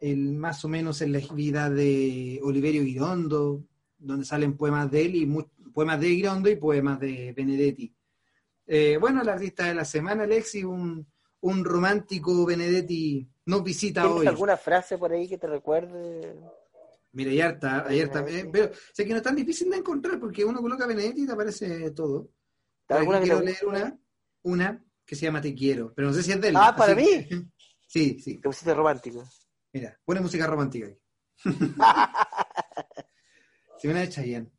[0.00, 3.64] el, más o menos en la vida de Oliverio Girondo,
[3.98, 5.26] donde salen poemas de él y
[5.74, 7.92] poemas de Girondo y poemas de Benedetti.
[8.66, 11.04] Eh, bueno, el artista de la semana, Alexi, un,
[11.40, 14.28] un romántico Benedetti nos visita hoy.
[14.28, 16.36] alguna frase por ahí que te recuerde?
[17.12, 20.44] Mira, ya está, ayer también, pero sé que no es tan difícil de encontrar porque
[20.44, 22.30] uno coloca Benedetti y te aparece todo.
[22.88, 23.98] ¿Alguna quiero leer una,
[24.42, 26.56] una que se llama Te quiero, pero no sé si es de él.
[26.56, 27.04] Ah, para mí.
[27.86, 28.36] sí, sí.
[28.36, 29.28] Te pusiste romántico.
[29.72, 30.98] Mira, pone música romántica ahí.
[33.78, 34.52] Se una de Chayanne.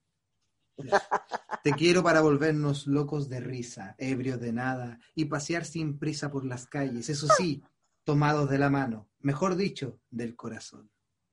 [1.64, 6.44] Te quiero para volvernos locos de risa, ebrios de nada, y pasear sin prisa por
[6.44, 7.64] las calles, eso sí,
[8.04, 10.90] tomados de la mano, mejor dicho, del corazón.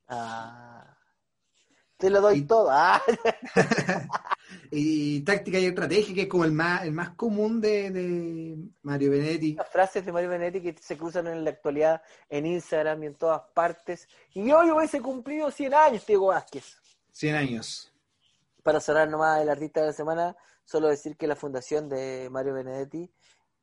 [0.07, 0.98] Ah,
[1.99, 2.71] te lo doy todo.
[2.81, 3.03] Ah.
[4.71, 9.55] y táctica y estrategia, que es como el más, el más común de, Mario Benetti.
[9.55, 13.15] Las frases de Mario Benetti que se cruzan en la actualidad en Instagram y en
[13.17, 14.09] todas partes.
[14.33, 16.77] Y hoy hubiese cumplido 100 años, Diego Vázquez.
[17.13, 17.93] 100 años.
[18.63, 22.55] Para cerrar nomás el artista de la semana, solo decir que la fundación de Mario
[22.55, 23.11] Benedetti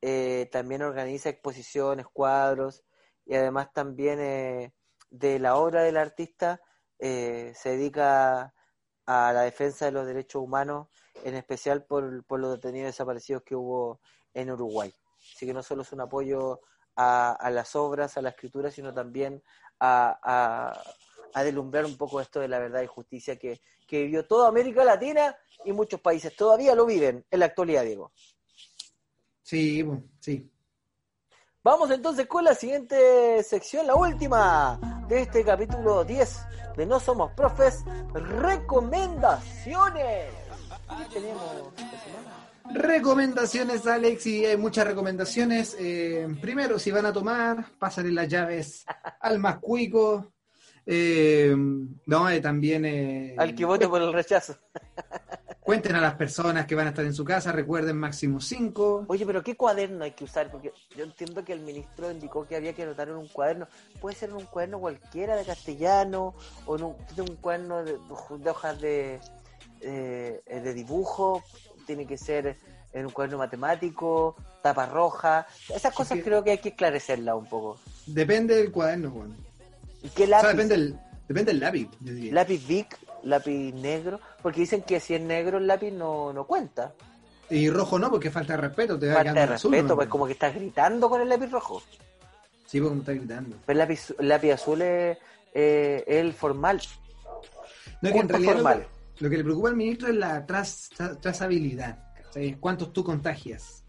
[0.02, 2.84] eh, también organiza exposiciones, cuadros
[3.24, 4.72] y además también eh,
[5.10, 6.60] de la obra del artista
[6.98, 8.54] eh, se dedica
[9.06, 10.88] a la defensa de los derechos humanos,
[11.24, 14.00] en especial por, por los detenidos desaparecidos que hubo
[14.34, 14.92] en Uruguay.
[15.34, 16.60] Así que no solo es un apoyo
[16.96, 19.42] a, las obras, a la escritura, sino también
[19.80, 20.72] a,
[21.34, 24.82] a, delumbrar un poco esto de la verdad y justicia que, que vivió toda América
[24.84, 28.12] Latina y muchos países todavía lo viven en la actualidad, Diego.
[29.42, 29.86] Sí,
[30.18, 30.50] sí.
[31.62, 37.32] Vamos entonces con la siguiente sección, la última de este capítulo 10 de No Somos
[37.32, 40.32] Profes, recomendaciones.
[40.98, 41.42] ¿Qué tenemos
[41.76, 42.46] esta semana?
[42.72, 45.76] Recomendaciones, Alex, y hay muchas recomendaciones.
[45.78, 48.84] Eh, primero, si van a tomar, pásale las llaves
[49.20, 50.32] al más cuico.
[50.84, 51.54] Eh,
[52.06, 52.84] no, eh, también...
[52.84, 54.56] Eh, al que vote por el rechazo.
[55.66, 59.04] Cuenten a las personas que van a estar en su casa, recuerden máximo cinco.
[59.08, 60.48] Oye, pero ¿qué cuaderno hay que usar?
[60.48, 63.66] Porque yo entiendo que el ministro indicó que había que anotar en un cuaderno.
[64.00, 66.36] Puede ser en un cuaderno cualquiera de castellano
[66.66, 67.98] o en un, cuaderno de,
[68.48, 69.18] hojas de,
[69.80, 71.42] eh, de dibujo.
[71.84, 72.58] Tiene que ser
[72.92, 75.48] en un cuaderno matemático, tapa roja.
[75.74, 77.80] Esas cosas creo que hay que esclarecerla un poco.
[78.06, 79.36] Depende del cuaderno, Juan.
[80.00, 80.46] ¿Y qué lápiz?
[80.46, 81.90] depende del, depende del lápiz.
[82.30, 82.96] Lápiz Vic
[83.26, 86.92] lápiz negro, porque dicen que si es negro el lápiz no, no cuenta.
[87.48, 90.54] Y rojo no, porque falta de respeto, te Falta de respeto, pues como que estás
[90.54, 91.82] gritando con el lápiz rojo.
[92.66, 93.56] Sí, porque estás gritando.
[93.64, 95.18] Pero el lápiz, azul es
[95.54, 96.80] el formal.
[98.02, 98.86] No, que en realidad
[99.18, 101.98] Lo, que, le preocupa al ministro es la trazabilidad.
[102.60, 103.84] ¿Cuántos tú contagias?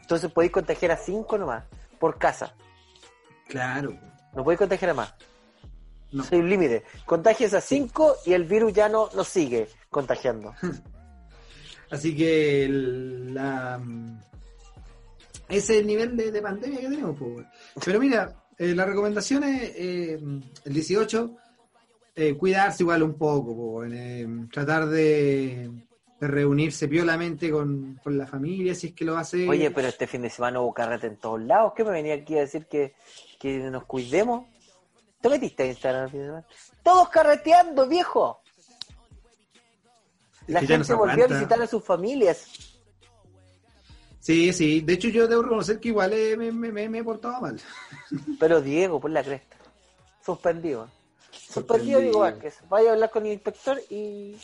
[0.00, 1.64] Entonces podéis contagiar a cinco nomás,
[1.98, 2.54] por casa.
[3.48, 3.98] Claro.
[4.34, 5.14] No podéis contagiar a más.
[6.12, 6.24] No.
[6.24, 6.84] Soy un límite.
[7.06, 10.54] Contagias a 5 y el virus ya no nos sigue contagiando.
[11.90, 13.80] Así que la,
[15.52, 17.18] ese es el nivel de, pandemia que tenemos.
[17.84, 20.18] Pero mira, eh, la recomendación es eh,
[20.64, 21.36] el 18,
[22.16, 25.70] eh, cuidarse igual un poco, eh, tratar de,
[26.20, 29.46] reunirse violamente con, la familia, si es que lo hace.
[29.46, 31.74] Oye, pero este fin de semana hubo carrete en todos lados.
[31.76, 32.94] ¿Qué me venía aquí a decir que,
[33.38, 34.46] que nos cuidemos?
[35.22, 36.42] ¿Tú metiste Instagram
[36.82, 38.42] Todos carreteando, viejo.
[40.48, 42.48] La gente volvió a visitar a sus familias.
[44.18, 44.80] Sí, sí.
[44.80, 47.60] De hecho, yo debo reconocer que igual eh, me, me, he portado mal.
[48.40, 49.56] Pero Diego, por la cresta.
[50.24, 50.88] Suspendido.
[51.30, 52.58] Suspendido, Diego Vázquez.
[52.68, 54.36] Vaya a hablar con el inspector y.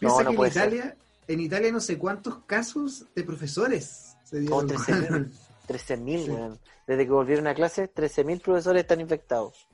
[0.00, 0.96] no, no en Italia,
[1.28, 5.32] en Italia no sé cuántos casos de profesores se dieron.
[5.66, 9.68] 13.000, Desde que volvieron a clase, 13.000 profesores están infectados.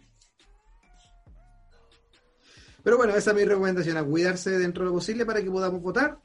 [2.82, 5.82] Pero bueno, esa es mi recomendación, a cuidarse dentro de lo posible para que podamos
[5.82, 6.18] votar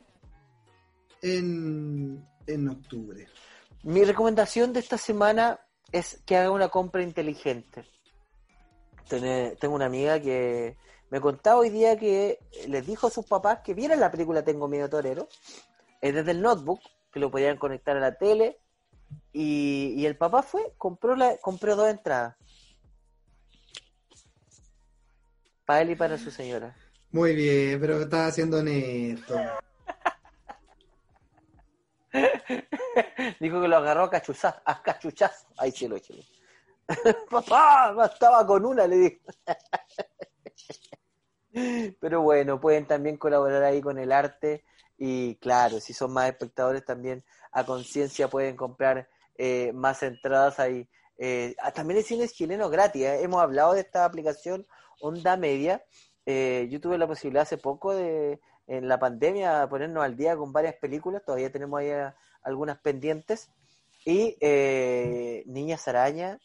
[1.22, 3.28] en, en octubre.
[3.84, 5.60] Mi recomendación de esta semana
[5.92, 7.86] es que haga una compra inteligente.
[9.10, 10.78] Tengo una amiga que
[11.10, 14.68] me contaba hoy día que les dijo a sus papás que vieran la película Tengo
[14.68, 15.28] miedo torero,
[16.02, 16.80] es desde el notebook,
[17.12, 18.60] que lo podían conectar a la tele,
[19.32, 22.36] y, el papá fue, compró, la, compró dos entradas.
[25.66, 26.76] Para él y para su señora.
[27.12, 29.36] Muy bien, pero estaba haciendo honesto.
[33.40, 35.48] Dijo que lo agarró a cachuchazo, a cachuchazo.
[35.58, 35.98] Ahí sí lo.
[37.30, 39.20] Papá, bastaba con una, le digo.
[42.00, 44.64] Pero bueno, pueden también colaborar ahí con el arte
[44.98, 47.24] y claro, si son más espectadores también
[47.54, 50.90] a conciencia pueden comprar eh, más entradas ahí.
[51.18, 53.04] Eh, ah, también hay cines chilenos gratis.
[53.04, 53.24] ¿eh?
[53.24, 54.66] Hemos hablado de esta aplicación
[55.00, 55.84] Onda Media.
[56.26, 60.76] yo tuve la posibilidad hace poco de, en la pandemia, ponernos al día con varias
[60.76, 61.24] películas.
[61.26, 61.92] Todavía tenemos ahí
[62.42, 63.50] algunas pendientes.
[64.06, 64.38] Y
[65.46, 66.40] Niñas Araña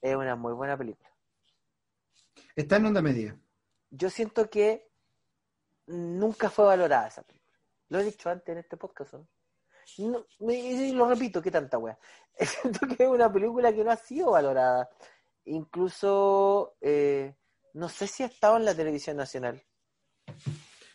[0.00, 1.08] es una muy buena película.
[2.56, 3.38] Está en Onda Media
[3.90, 4.88] yo siento que
[5.86, 7.58] nunca fue valorada esa película.
[7.88, 9.14] Lo he dicho antes en este podcast.
[9.14, 9.28] ¿no?
[9.98, 11.98] Y lo repito, qué tanta wea.
[12.38, 14.88] Siento que es una película que no ha sido valorada.
[15.44, 17.34] Incluso, eh,
[17.74, 19.62] no sé si ha estado en la televisión nacional.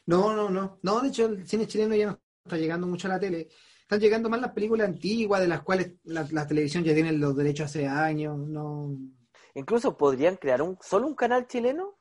[0.06, 0.80] No, no, no.
[0.82, 3.50] No, de hecho, el cine chileno ya no está llegando mucho a la tele.
[3.82, 7.66] Están llegando más las películas antiguas, de las cuales la, televisión ya tiene los derechos
[7.66, 8.38] hace años.
[8.38, 8.96] No.
[9.54, 11.98] Incluso podrían crear un solo un canal chileno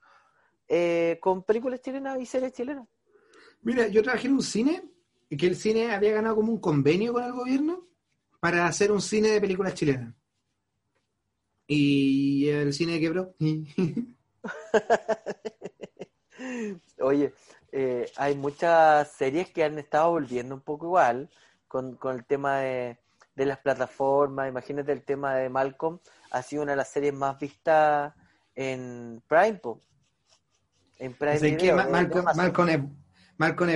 [0.68, 2.88] eh, con películas chilenas y series chilenas.
[3.62, 4.93] Mira, yo trabajé en un cine
[5.36, 7.86] que el cine había ganado como un convenio con el gobierno
[8.40, 10.14] para hacer un cine de películas chilenas.
[11.66, 13.34] Y el cine quebró.
[17.00, 17.32] Oye,
[17.72, 21.30] eh, hay muchas series que han estado volviendo un poco igual
[21.66, 22.98] con, el tema de,
[23.34, 24.48] las plataformas.
[24.48, 25.98] Imagínate el tema de Malcolm,
[26.30, 28.12] ha sido una de las series más vistas
[28.54, 29.60] en Prime.
[30.98, 32.80] En Prime que Malcolm, es,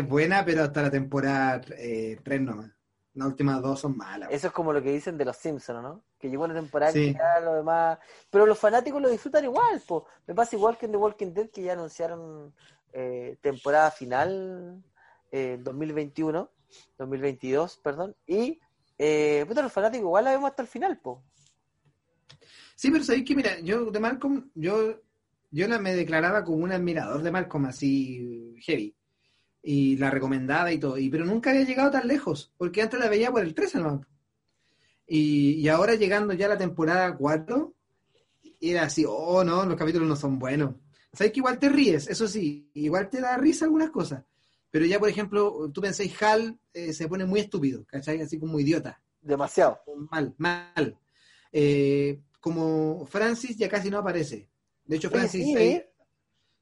[0.06, 2.70] buena, pero hasta la temporada 3 eh, nomás.
[3.14, 4.28] Las últimas dos son malas.
[4.30, 6.04] Eso es como lo que dicen de los Simpsons, ¿no?
[6.20, 7.98] Que llegó una temporada y ya lo demás.
[8.30, 10.06] Pero los fanáticos lo disfrutan igual, po.
[10.26, 12.54] Me pasa igual que en The Walking Dead, que ya anunciaron
[12.92, 14.84] eh, temporada final
[15.32, 16.48] eh, 2021,
[16.96, 18.14] 2022, perdón.
[18.24, 18.61] Y
[18.98, 21.24] eh, los fanáticos igual la vemos hasta el final, po.
[22.76, 25.00] Sí, pero sabéis que, mira, yo de Malcolm, yo
[25.50, 28.94] yo me declaraba como un admirador de Malcolm, así heavy.
[29.62, 30.98] Y la recomendaba y todo.
[30.98, 34.06] Y, pero nunca había llegado tan lejos, porque antes la veía por el 13 no.
[35.06, 37.74] Y, y ahora llegando ya a la temporada 4,
[38.61, 40.74] era así, oh no, los capítulos no son buenos.
[41.12, 44.24] Sabes que igual te ríes, eso sí, igual te da risa algunas cosas.
[44.70, 48.20] Pero ya, por ejemplo, tú pensáis, Hal eh, se pone muy estúpido, ¿cachai?
[48.20, 49.00] Así como idiota.
[49.20, 49.80] Demasiado.
[50.11, 50.98] Mal, mal.
[51.50, 54.48] Eh, como Francis ya casi no aparece.
[54.84, 55.46] De hecho, Francis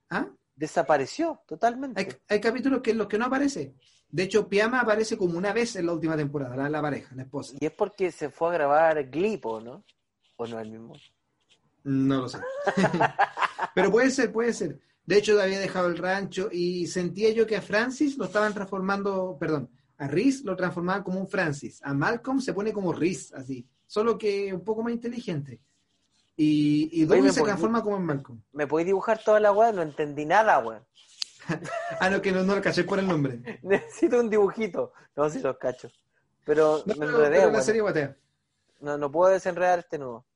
[0.09, 0.29] ¿Ah?
[0.57, 2.21] Desapareció totalmente.
[2.29, 3.75] Hay, capítulos que en los que no aparece.
[4.09, 7.57] De hecho, Piama aparece como una vez en la última temporada, la, pareja, la esposa.
[7.61, 9.85] Y es porque se fue a grabar Glipo, ¿no?
[10.37, 10.95] ¿O no es el mismo?
[11.85, 12.39] No lo sé.
[13.75, 14.81] Pero puede ser, puede ser.
[15.05, 19.37] De hecho, había dejado el rancho y sentía yo que a Francis lo estaban transformando,
[19.39, 21.81] perdón, a Riz lo transformaban como un Francis.
[21.83, 23.67] A Malcolm se pone como Riz, así.
[23.87, 25.61] Solo que un poco más inteligente.
[26.37, 28.43] Y, y se transforma como en Malcolm.
[28.53, 29.73] ¿Me podéis dibujar toda la weá?
[29.73, 30.85] No entendí nada, weón.
[32.01, 33.41] ah, no, que no, no lo caché por el nombre.
[33.63, 34.93] Necesito un dibujito.
[35.15, 35.91] No, si los cacho.
[36.45, 37.83] Pero no, me enredé, la serie
[38.81, 40.27] No, no puedo desenredar este nudo.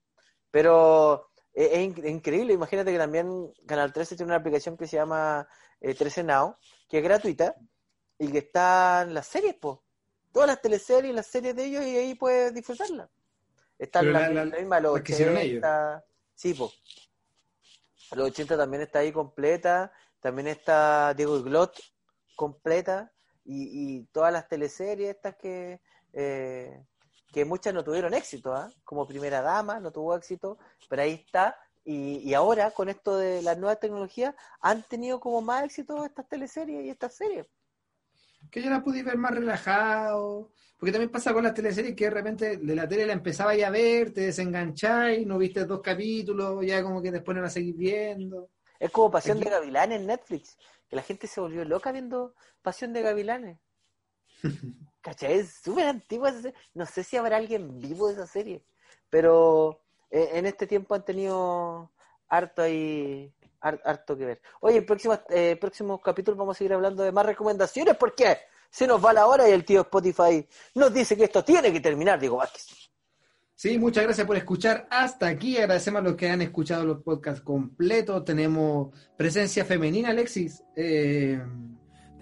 [0.49, 2.53] Pero es, increíble.
[2.53, 5.47] Imagínate que también Canal 13 tiene una aplicación que se llama
[5.79, 6.55] 13 eh, Now,
[6.89, 7.55] que es gratuita
[8.17, 9.83] y que están las series, po.
[10.31, 13.09] Todas las teleseries, las series de ellos y ahí puedes disfrutarlas.
[13.81, 16.05] Está la, la, misma, los 80.
[16.35, 16.71] Sí, po.
[18.11, 19.91] Los 80 también está ahí completa.
[20.19, 21.81] También está Diego Glot
[22.35, 23.11] completa.
[23.43, 25.81] Y, todas las teleseries estas que,
[26.13, 26.85] eh,
[27.33, 28.69] que muchas no tuvieron éxito, ¿ah?
[28.83, 31.57] como Primera Dama no tuvo éxito, pero ahí está.
[31.83, 36.29] Y, y ahora, con esto de las nuevas tecnologías, han tenido como más éxito estas
[36.29, 37.47] teleseries y estas series.
[38.49, 42.09] Que ya la pude ver más relajado, porque también pasa con las teleseries que de
[42.09, 46.81] repente de la tele la empezaba a ver, te desengancháis, no viste dos capítulos, ya
[46.81, 48.49] como que después no la seguís viendo.
[48.79, 50.57] Es como Pasión de Gavilanes en Netflix,
[50.89, 52.33] que la gente se volvió loca viendo
[52.63, 53.59] Pasión de Gavilanes.
[55.01, 55.33] ¿Cachai?
[55.33, 56.33] Es súper antigua
[56.73, 58.65] No sé si habrá alguien vivo de esa serie,
[59.11, 61.91] pero eh, en este tiempo han tenido
[62.27, 63.31] harto ahí,
[63.61, 64.41] harto que ver.
[64.61, 68.37] Oye, en próximos, eh, próximos capítulos vamos a seguir hablando de más recomendaciones, ¿por qué?
[68.71, 71.81] se nos va la hora y el tío Spotify nos dice que esto tiene que
[71.81, 72.89] terminar, Diego Vázquez.
[73.53, 75.57] Sí, muchas gracias por escuchar hasta aquí.
[75.57, 78.25] Agradecemos a los que han escuchado los podcasts completos.
[78.25, 80.63] Tenemos presencia femenina, Alexis.
[80.75, 81.39] Eh,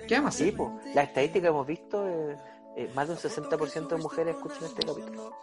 [0.06, 0.36] ¿Qué más?
[0.36, 0.54] Sí,
[0.94, 2.36] la estadística que hemos visto, eh,
[2.80, 5.34] eh, más de un 60% de mujeres escuchan este capítulo.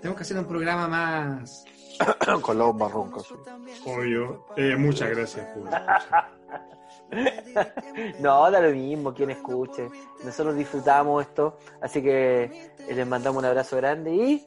[0.00, 1.64] Tenemos que hacer un programa más...
[2.40, 3.34] Con los marroncos.
[3.84, 4.46] Obvio.
[4.78, 5.46] muchas gracias
[8.20, 9.88] no, da lo mismo quien escuche.
[10.24, 14.46] Nosotros disfrutamos esto, así que les mandamos un abrazo grande y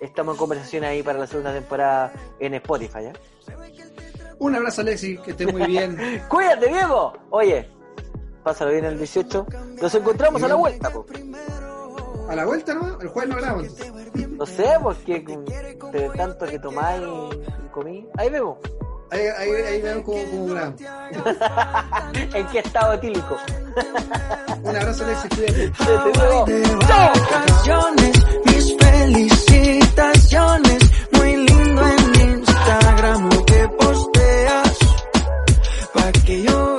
[0.00, 3.04] estamos en conversación ahí para la segunda temporada en Spotify.
[3.04, 3.12] ¿eh?
[4.40, 5.96] Un abrazo, Alexi, que esté muy bien.
[6.28, 7.12] Cuídate, Diego.
[7.30, 7.70] Oye,
[8.42, 9.46] pásalo bien el 18.
[9.80, 10.90] Nos encontramos a la vuelta.
[10.90, 11.06] Po.
[12.28, 13.00] ¿A la vuelta no?
[13.00, 13.66] ¿El jueves no grabamos?
[14.30, 15.24] No sé, porque
[15.92, 17.02] de tanto que tomáis
[17.64, 18.08] y comí.
[18.16, 18.58] Ahí vemos.
[19.10, 20.80] Ahí, ahí, ahí vemos cómo, cómo grabamos.
[22.34, 23.36] ¿En qué estado etílico?
[24.62, 25.72] Un abrazo, Alexi, cuídate.
[27.30, 30.78] vacaciones, mis felicitaciones.
[31.12, 34.78] Muy lindo en Instagram lo que posteas.
[35.92, 36.78] Pa' que yo